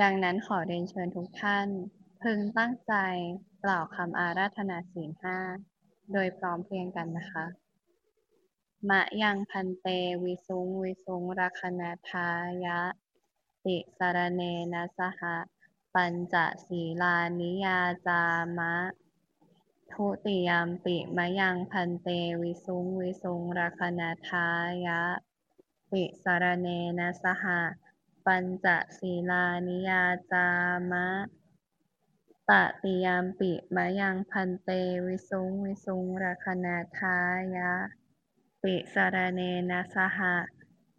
[0.00, 1.68] ดังนั้นขอเรียนเชิญทุกท่าน
[2.22, 2.94] พึงตั้งใจ
[3.64, 5.38] กล่าวคำอาราธนาศีลห้า
[6.12, 7.44] โดยพร้อมเพรียงกันนะคะ
[8.88, 9.86] มะยังพันเต
[10.22, 12.28] วิสุงวิสุงรัคณทา
[12.64, 12.80] ยะ
[13.66, 14.42] ติสารเน
[14.72, 15.22] นะสห
[15.94, 16.34] ปัญจ
[16.66, 18.22] ศีลานิยาจา
[18.58, 18.74] มะ
[19.92, 22.08] ทุติยามปิมะยังพันเต
[22.40, 24.48] วิสุงวิสุงรคณทา
[24.86, 25.02] ยะ
[25.92, 27.44] ติสารเนนะสห
[28.26, 28.66] ปัญจ
[28.98, 30.48] ศีลานิยาจา
[30.90, 31.06] มะ
[32.48, 32.50] ต
[32.82, 34.70] ติยามปิมะยังพันเต
[35.06, 36.66] วิสุงวิสุงรคณ
[36.98, 37.18] ทา
[37.56, 37.72] ยะ
[38.62, 39.40] ติสารเน
[39.70, 40.34] นะสหะ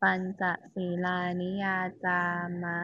[0.02, 0.44] ปัญจ
[0.74, 2.20] ศีลานิยาจา
[2.64, 2.80] มะ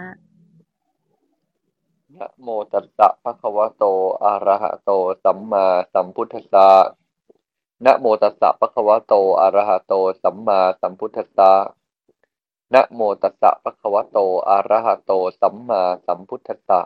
[2.15, 3.83] นะโมตัสสะภะคะวะโต
[4.23, 4.91] อะระหะโต
[5.23, 6.69] สัมมาสัมพุทธัสสะ
[7.85, 9.93] นะโมตัสสะภะคะวะโต อะระหะโต
[10.23, 11.51] สัมมาสัมพุทธัสสะ
[12.73, 14.17] นะโมตัสสะภะคะวะโต
[14.49, 15.11] อะระหะโต
[15.41, 16.79] สัมมาสัมพุทธัสสะ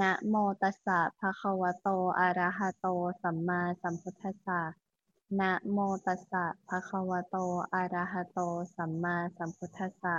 [0.00, 1.88] นะโมตัสสะภะคะวะโต
[2.18, 2.86] อะระหะโต
[3.22, 4.60] สัมมาสัมพุทธัสสะ
[5.40, 7.36] นะโมตัสสะภะคะวะโต
[7.74, 8.38] อะระหะโต
[8.76, 10.18] สัมมาสัมพุทธัสสะ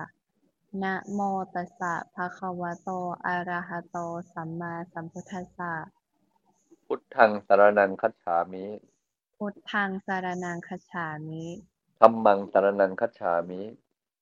[0.83, 1.19] นะโม
[1.53, 2.89] ตัสสะภะคะวะโต
[3.25, 3.97] อะระหะโต
[4.33, 5.73] สัมมาสัมพุทธัสสะ
[6.85, 8.65] พุทธังสารนังคัจฉามิ
[9.37, 11.45] พุทธังสารนังคัจฉามิ
[11.99, 13.61] ธัมมังสารนังคัจฉามิ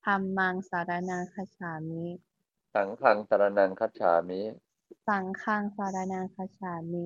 [0.06, 2.06] ธัมมังสารนังคัจฉามิ
[2.74, 4.42] สังฆังสารนังคัจฉามิ
[5.08, 7.06] สังฆังสารนังคัจฉามิ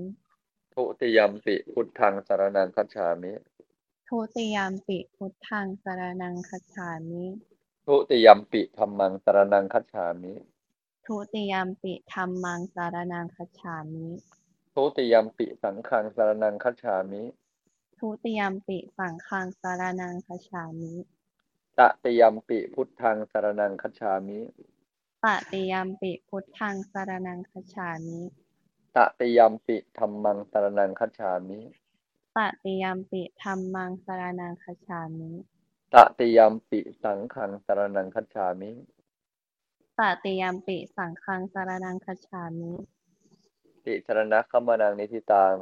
[0.74, 3.32] ทุติยัมปิพุทธังสารนังคัจฉามิ
[4.16, 7.26] ทุติยามปิพุทธังสารนังคัจฉามิ
[7.86, 10.34] ทุติยัมปิธัมมังสารนังคัจฉามิ
[11.06, 14.08] ทุติยามปิธัมมังสารนังคัจฉามิ
[14.74, 17.24] ทุติยัมปิสังฆังสารนังคัจฉามิ
[17.98, 20.94] ทุติยามปิสังฆังสารนังคัจฉามิ
[21.78, 24.40] ตติยัมปิพุทธังสารนังคัจฉามิ
[25.24, 28.20] ตติยามปิพุทธังสารนังคัจฉามิ
[28.96, 31.60] ตติยัมปิธัมมังสารนังคัจฉามิ
[32.38, 35.32] ตติยามปิธัมมังสารนังคัจฉามิ
[35.94, 38.72] ตติยัมปิสังฆังสารนังคัจฉามิ
[40.00, 42.74] ตติยามปิสังฆังสารนังคัจฉามิ
[43.86, 45.56] ติสรณะขมานังนิธิตัง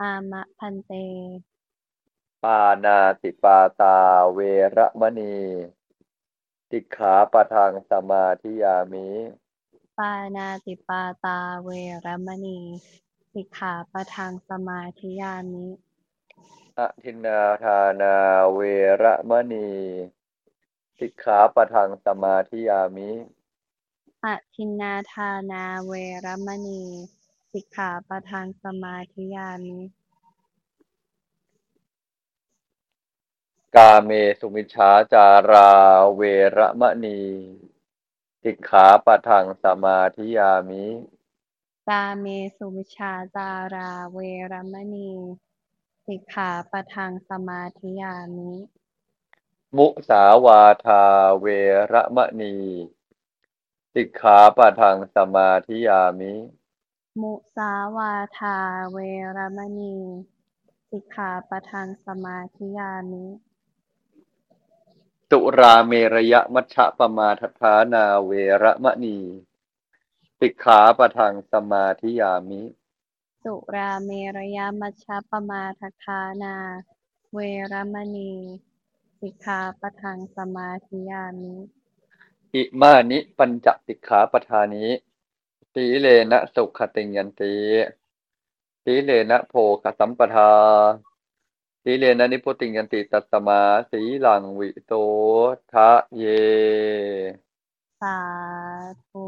[0.00, 0.92] อามะพันเต
[2.44, 3.96] ปานาติปาตา
[4.34, 4.38] เว
[4.76, 5.36] ระมณี
[6.70, 9.08] ติขาปะทังสมาธิยามิ
[9.98, 11.68] ปานาติปาตาเว
[12.04, 12.60] รมณี
[13.32, 15.66] สิกขาปะทังสมาธิยามิ
[16.78, 18.14] อทินนาทานา
[18.54, 18.60] เว
[19.02, 19.70] ระมณี
[20.98, 23.10] สิกขาปะทังสมาธิยามิ
[24.24, 25.92] อทินนาทานาเว
[26.24, 26.82] รมณี
[27.52, 29.78] สิกขาปะทังสมาธิยามิ
[33.76, 34.10] กาเม
[34.40, 35.70] สุมิชฌาจารา
[36.16, 36.22] เว
[36.56, 37.20] ระมณี
[38.44, 40.86] สิกขาปะทังสมาธิยามิ
[41.88, 44.18] กาเมสุมิชฌาจาราเว
[44.52, 45.10] รมณี
[46.06, 48.52] สิกขาปะทังสมาธิยามิ
[49.76, 51.02] มุสาวาทา
[51.40, 51.46] เว
[51.92, 52.54] ระมะนี
[53.94, 56.34] สิกขาปะทังสมาธิยามิ
[57.22, 58.56] มุสาวาทา
[58.90, 58.98] เว
[59.36, 59.96] รมณี
[60.90, 63.24] สิกขาปะทังสมาธิยามิ
[65.30, 68.32] สุราเมรยมัชฌะปมาทฐานาเว
[68.62, 69.18] ระมะนี
[70.40, 72.62] สิกขาปะทังสมาธิยามิ
[73.50, 76.54] สุราเมรยมัชฌปมาทัฏฐานา
[77.32, 77.38] เว
[77.72, 78.32] รมณี
[79.20, 81.54] สิกขาปะทังสมาธิยามิ
[82.54, 84.86] อิมานิปัญจสิกขาปทานิ
[85.72, 87.56] สีเลนะสุขติงยันติ
[88.84, 90.52] สีเลนะโภคสัมปทา
[91.82, 94.92] สีเลนะนิพุติงยันติตัสสมาสีลังวิโต
[95.72, 96.24] ทะเย
[98.00, 98.18] สา
[99.08, 99.25] ธุ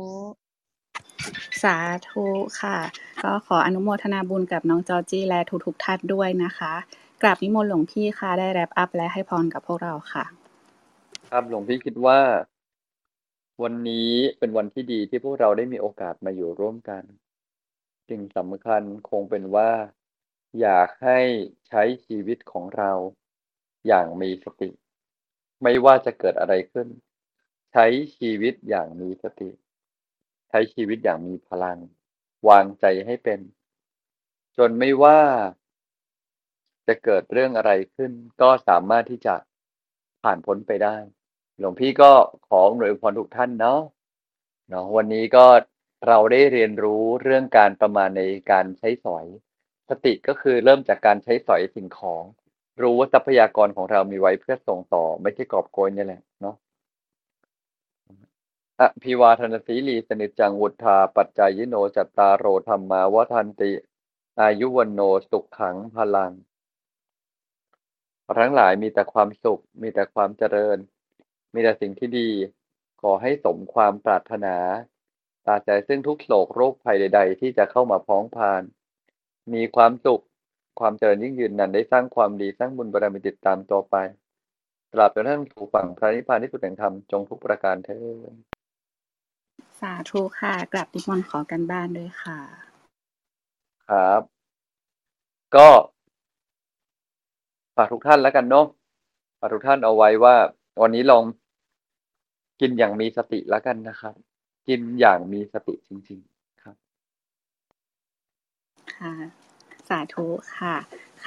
[1.62, 1.76] สา
[2.09, 2.26] ธุ
[2.61, 2.78] ค่ะ
[3.22, 6.74] ก็ขออนุโมทนาบุญกับน้องจอจี้และทุกๆท่านด้วยนะคะ
[7.22, 10.24] กราบนิมนต์หลวงพี่ค่ะได้แรปอัพและให้พรกับพวกเราค่ะ
[11.30, 12.20] ครับหลวงพี่คิดว่า
[13.62, 17.02] วันนี้เป็นวันที่ดีที่พวกเราได้มีโอกาสมาอยู่ร่วมกัน
[18.09, 19.70] สิ่งสำคัญคงเป็นว่า
[20.61, 21.20] อยากให้
[21.68, 22.92] ใช้ชีวิตของเรา
[23.86, 24.70] อย่างมีสติ
[25.62, 26.88] ไม่ว่าจะเกิดอะไรขึ้น
[27.72, 27.86] ใช้
[28.16, 29.50] ชีวิตอย่างมีสติ
[30.49, 31.78] ใช้ชีวิตอย่างมีพลัง
[32.49, 33.40] วางใจให้เป็น
[34.57, 35.20] จนไม่ว่า
[36.86, 39.34] จะเกิดเรื่องอะไรขึ้น ก็สามารถที่จะ
[40.22, 40.96] ผ่านพ้นไปได้
[41.59, 42.12] หลวงพี่ก็
[42.49, 43.80] ขอหน่วยพรทุกท่านเนาะ
[44.68, 45.46] เนาะวันนี้ก็
[46.07, 49.26] เราได้เรียนรู้เรื่องการประมาณในการใช้สอย
[49.88, 52.24] สติก็คือเริ่มจากการใช้สอยสิ่งของ
[52.82, 56.57] รู้ว่าทรัพยากรของเรามีไว้เพื่อส่งต่อ ไม่ใช่กอบโกยนี่แหละเนาะ
[58.83, 63.72] อภิวาทนาสีลีสนิจจังวุธาปัจจายโนจัตตารโรธรรมาวทันติ
[64.41, 65.01] อายุวันโน
[65.31, 66.33] สุขขังพลัง
[68.39, 70.79] ทั้งหลายมีแต่ความสุข มีแต่ความเจริญ
[71.55, 72.31] มีแต่สิ่งที่ดี
[73.01, 74.57] ขอให้สมความปรารถนา
[75.47, 78.62] ตราใจซึ่งทุกโศกโรคภัยใด ๆ ที่จะเข้ามาพ้องพาน
[79.55, 80.24] มีความสุข
[80.81, 83.97] ความเจริญยิ่งยืนนั้นได้สร้างความดีสร้างบุญบารมีติดตามตัวไป
[84.93, 87.99] ตราบจนทั้งถูกฝั่งพระนิพพานที่สุดแห่งธรรมจงทุกประการเถิ
[88.31, 88.57] ด
[89.81, 92.39] สาธุค่ะกราบนิมนต์ขอกันบ้านด้วยค่ะ
[93.89, 94.22] ครับ
[95.57, 95.68] ก็
[97.76, 98.66] ฝากทุกท่านแล้วกันเนาะ
[99.39, 100.35] ฝากทุกท่านเอาไว้ว่า
[100.83, 101.24] วันนี้ลอง
[102.61, 104.14] กินอย่างมีสติแล้วกันนะครับ
[104.68, 106.76] กินอย่างมีสติจริง ๆ ครับ
[108.97, 109.12] ค่ะ
[109.89, 110.26] สาธุ
[110.59, 110.76] ค่ะ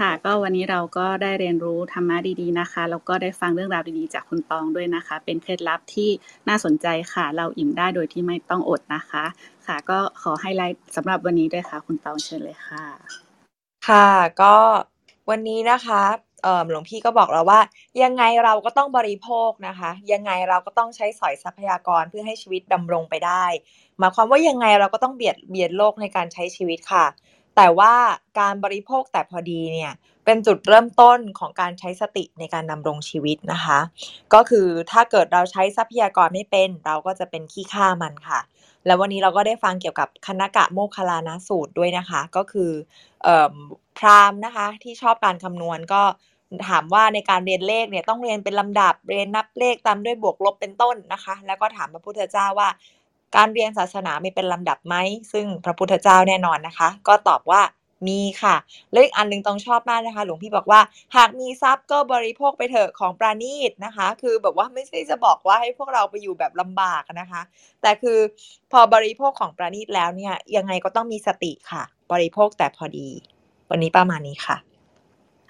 [0.02, 6.10] ค่ะ ก็วันนี้เราก็ได้เรียนรู้ธรรมะดีๆนะคะ แล้วก็ได้ฟังเรื่องราวดีๆ จากคุณตองด้วยนะคะ เป็นเคล็ดลับที่
[6.47, 9.26] น่าสนใจค่ะ เราอิ่มได้โดยที่ไม่ต้องอดนะคะ
[9.66, 12.86] ค่ะ ก็ขอให้ไลท์สำหรับวันนี้ด้วยค่ะ คุณตองเชิญเลยค่ะ
[13.88, 14.10] ค่ะ
[14.41, 14.56] ก็
[15.30, 16.02] วันนี้นะคะ
[16.70, 17.60] หลวงพี่ก็บอกเราว่า
[18.04, 23.45] ยังไงเราก็ต้องบริโภคนะคะ ยังไงเราก็ต้องใช้สอยทรัพยากรเพื่อให้ชีวิตดำรงไปได้
[23.99, 27.06] หมายความว่ายังไงเราก็ต้องเบียดเบียนโลกในการใช้ชีวิตค่ะ
[27.56, 27.93] แต่ว่า
[28.39, 29.93] การบริโภคแต่พอดีเนี่ย
[30.26, 33.80] เป็นจุดเริ่มต้นของการใช้สติในการดำรงชีวิตนะคะ
[34.34, 38.39] ก็คือถ้าเกิดเราใช้ทรัพยากรไม่เป็น เราก็จะเป็นขี้ข้ามันค่ะ
[38.86, 42.72] แล้ววันนี้เราก็ได้ฟังเกี่ยวกับคณกะโมคลานะสูตรด้วยนะคะ ก็คือ
[43.26, 43.28] อ
[43.97, 46.02] พรามนะคะที่ชอบการคำนวณก็
[46.70, 52.70] ถามว่าในการเรียนเลขเนี่ยต้องเรียนเป็นลำดับเรียนนับเลขตามด้วยบวกลบเป็นต้นนะคะ แล้วก็ถามพระพุทธเจ้าว่า
[53.36, 54.95] การเรียนศาสนามีเป็นลำดับไหม
[55.32, 57.61] ซึ่งพระพุทธเจ้าแน่นอนนะคะ ก็ตอบว่า
[58.07, 58.55] มีค่ะ
[58.91, 60.82] แล้วอีกอันหนึ่งต้องชอบมากนะคะ หลวงพี่บอกว่า
[61.15, 67.41] หากมีทรัพย์ก็บริโภคไปเถอะของปราณีตนะคะ คือแบบว่าไม่ใช่จะบอกว่าให้พวกเราไปอยู่แบบลำบากนะคะ
[67.82, 68.19] แต่คือ
[68.71, 73.09] พอบริโภคของประณีตแล้วเนี่ยยังไงก็ต้องมีสติค่ะ บริโภคแต่พอดี
[73.69, 74.70] วันนี้ประมาณนี้ค่ะ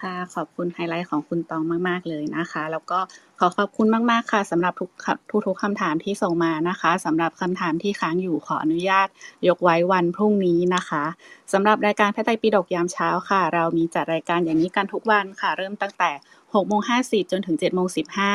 [0.02, 2.98] ค่ะ ขอบคุณไฮไลท์ของคุณตองมาก ๆ เลยนะคะ แล้วก็
[3.38, 9.08] ขอขอบคุณมาก ๆ ค่ะสำหรับทุกคำทุกคำถามที่ส่งมานะคะสำหรับคำถามที่ค้างอยู่ขออนุญาต
[9.48, 11.04] ยกไว้วันพรุ่งนี้นะคะ
[11.52, 16.10] สำหรับรายการพระไตรปิฎกยามเช้าค่ะ เรามีจัดรายการอย่างนี้กันทุกวันค่ะ เริ่มตั้งแต่
[16.42, 17.88] 6โมง50 จนถึง7โมง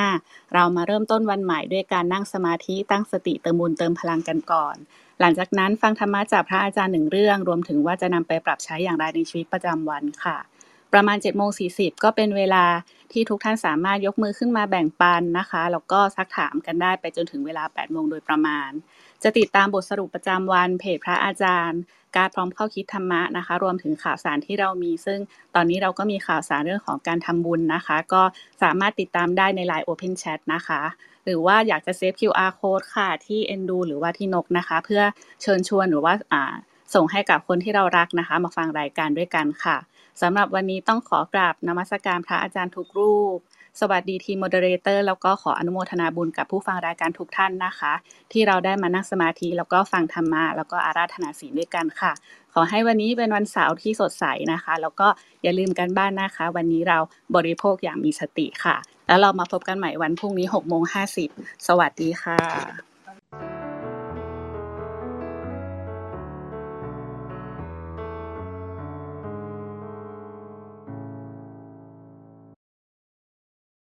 [0.04, 4.76] 15 เรามาเริ่มต้นวันใหม่ด้วยการนั่งสมาธิตั้งสติเติมบุญเติมพลังกันก่อน
[5.20, 10.38] หลังจากนั้นฟังธรรมะจากพระอาจารย์หนึ่งเรื่อง รวมถึงว่าจะนำไปปรับใช้อย่างไรในชีวิตประจำวันค่ะ
[10.94, 11.66] ประมาณ7จ็ดโมงสี
[12.04, 12.66] ก็เป็นเวลา
[13.12, 18.70] ที่ทุกท่านสามารถยกมือขึ้นมาแบ่งปันนะคะ แล้วก็ซักถามกันได้ไปจนถึงเวลา8ปดโมงโดยประมาณ
[19.24, 21.82] จะติดตามบทสรุปประจำวันเพจพระอาจารย์
[22.18, 25.20] การพร้อมเข้าคิดธรรมะนะคะ รวมถึงข่าวสารที่เรามี ซึ่ง
[25.56, 28.22] ตอนนี้เราก็มีข่าวสารเรื่องของการทำบุญนะคะ ก็
[28.64, 30.82] สามารถติดตามได้ใน Line Open Chat นะคะ
[31.26, 35.02] หรือว่าอยากจะเซฟ QR code ค่ะที่ Endu หรือว่าที่นกนะคะ เพื่อ
[35.42, 36.14] เชิญชวนหรือว่า
[36.96, 39.78] ส่งให้กับคนที่เรารักนะคะ มาฟังรายการด้วยกันค่ะ
[40.22, 43.38] สำหรับวันนี้ต้องขอกราบนมัสการพระอาจารย์ทุกรูป
[43.80, 47.94] สวัสดีทีมโมเดเลเตอร์แล้วก็ขออนุโมทนาบุญกับผู้ฟังรายการทุกท่านนะคะ
[48.32, 52.12] ที่เราได้มานั่งสมาธิแล้วก็ฟังธรรมะแล้วก็อาราธนาศีลด้วยกันค่ะ
[52.54, 55.08] ขอให้วันนี้เป็นวันเสาร์ที่สดใสนะคะ แล้วก็
[55.44, 56.98] อย่าลืมกันบ้านนะคะ วันนี้เรา
[57.36, 58.76] บริโภคอย่างมีสติค่ะ
[59.08, 60.84] แล้วเรามาพบกันใหม่วันพรุ่งนี้6โมง
[61.26, 62.38] 50สวัสดีค่ะ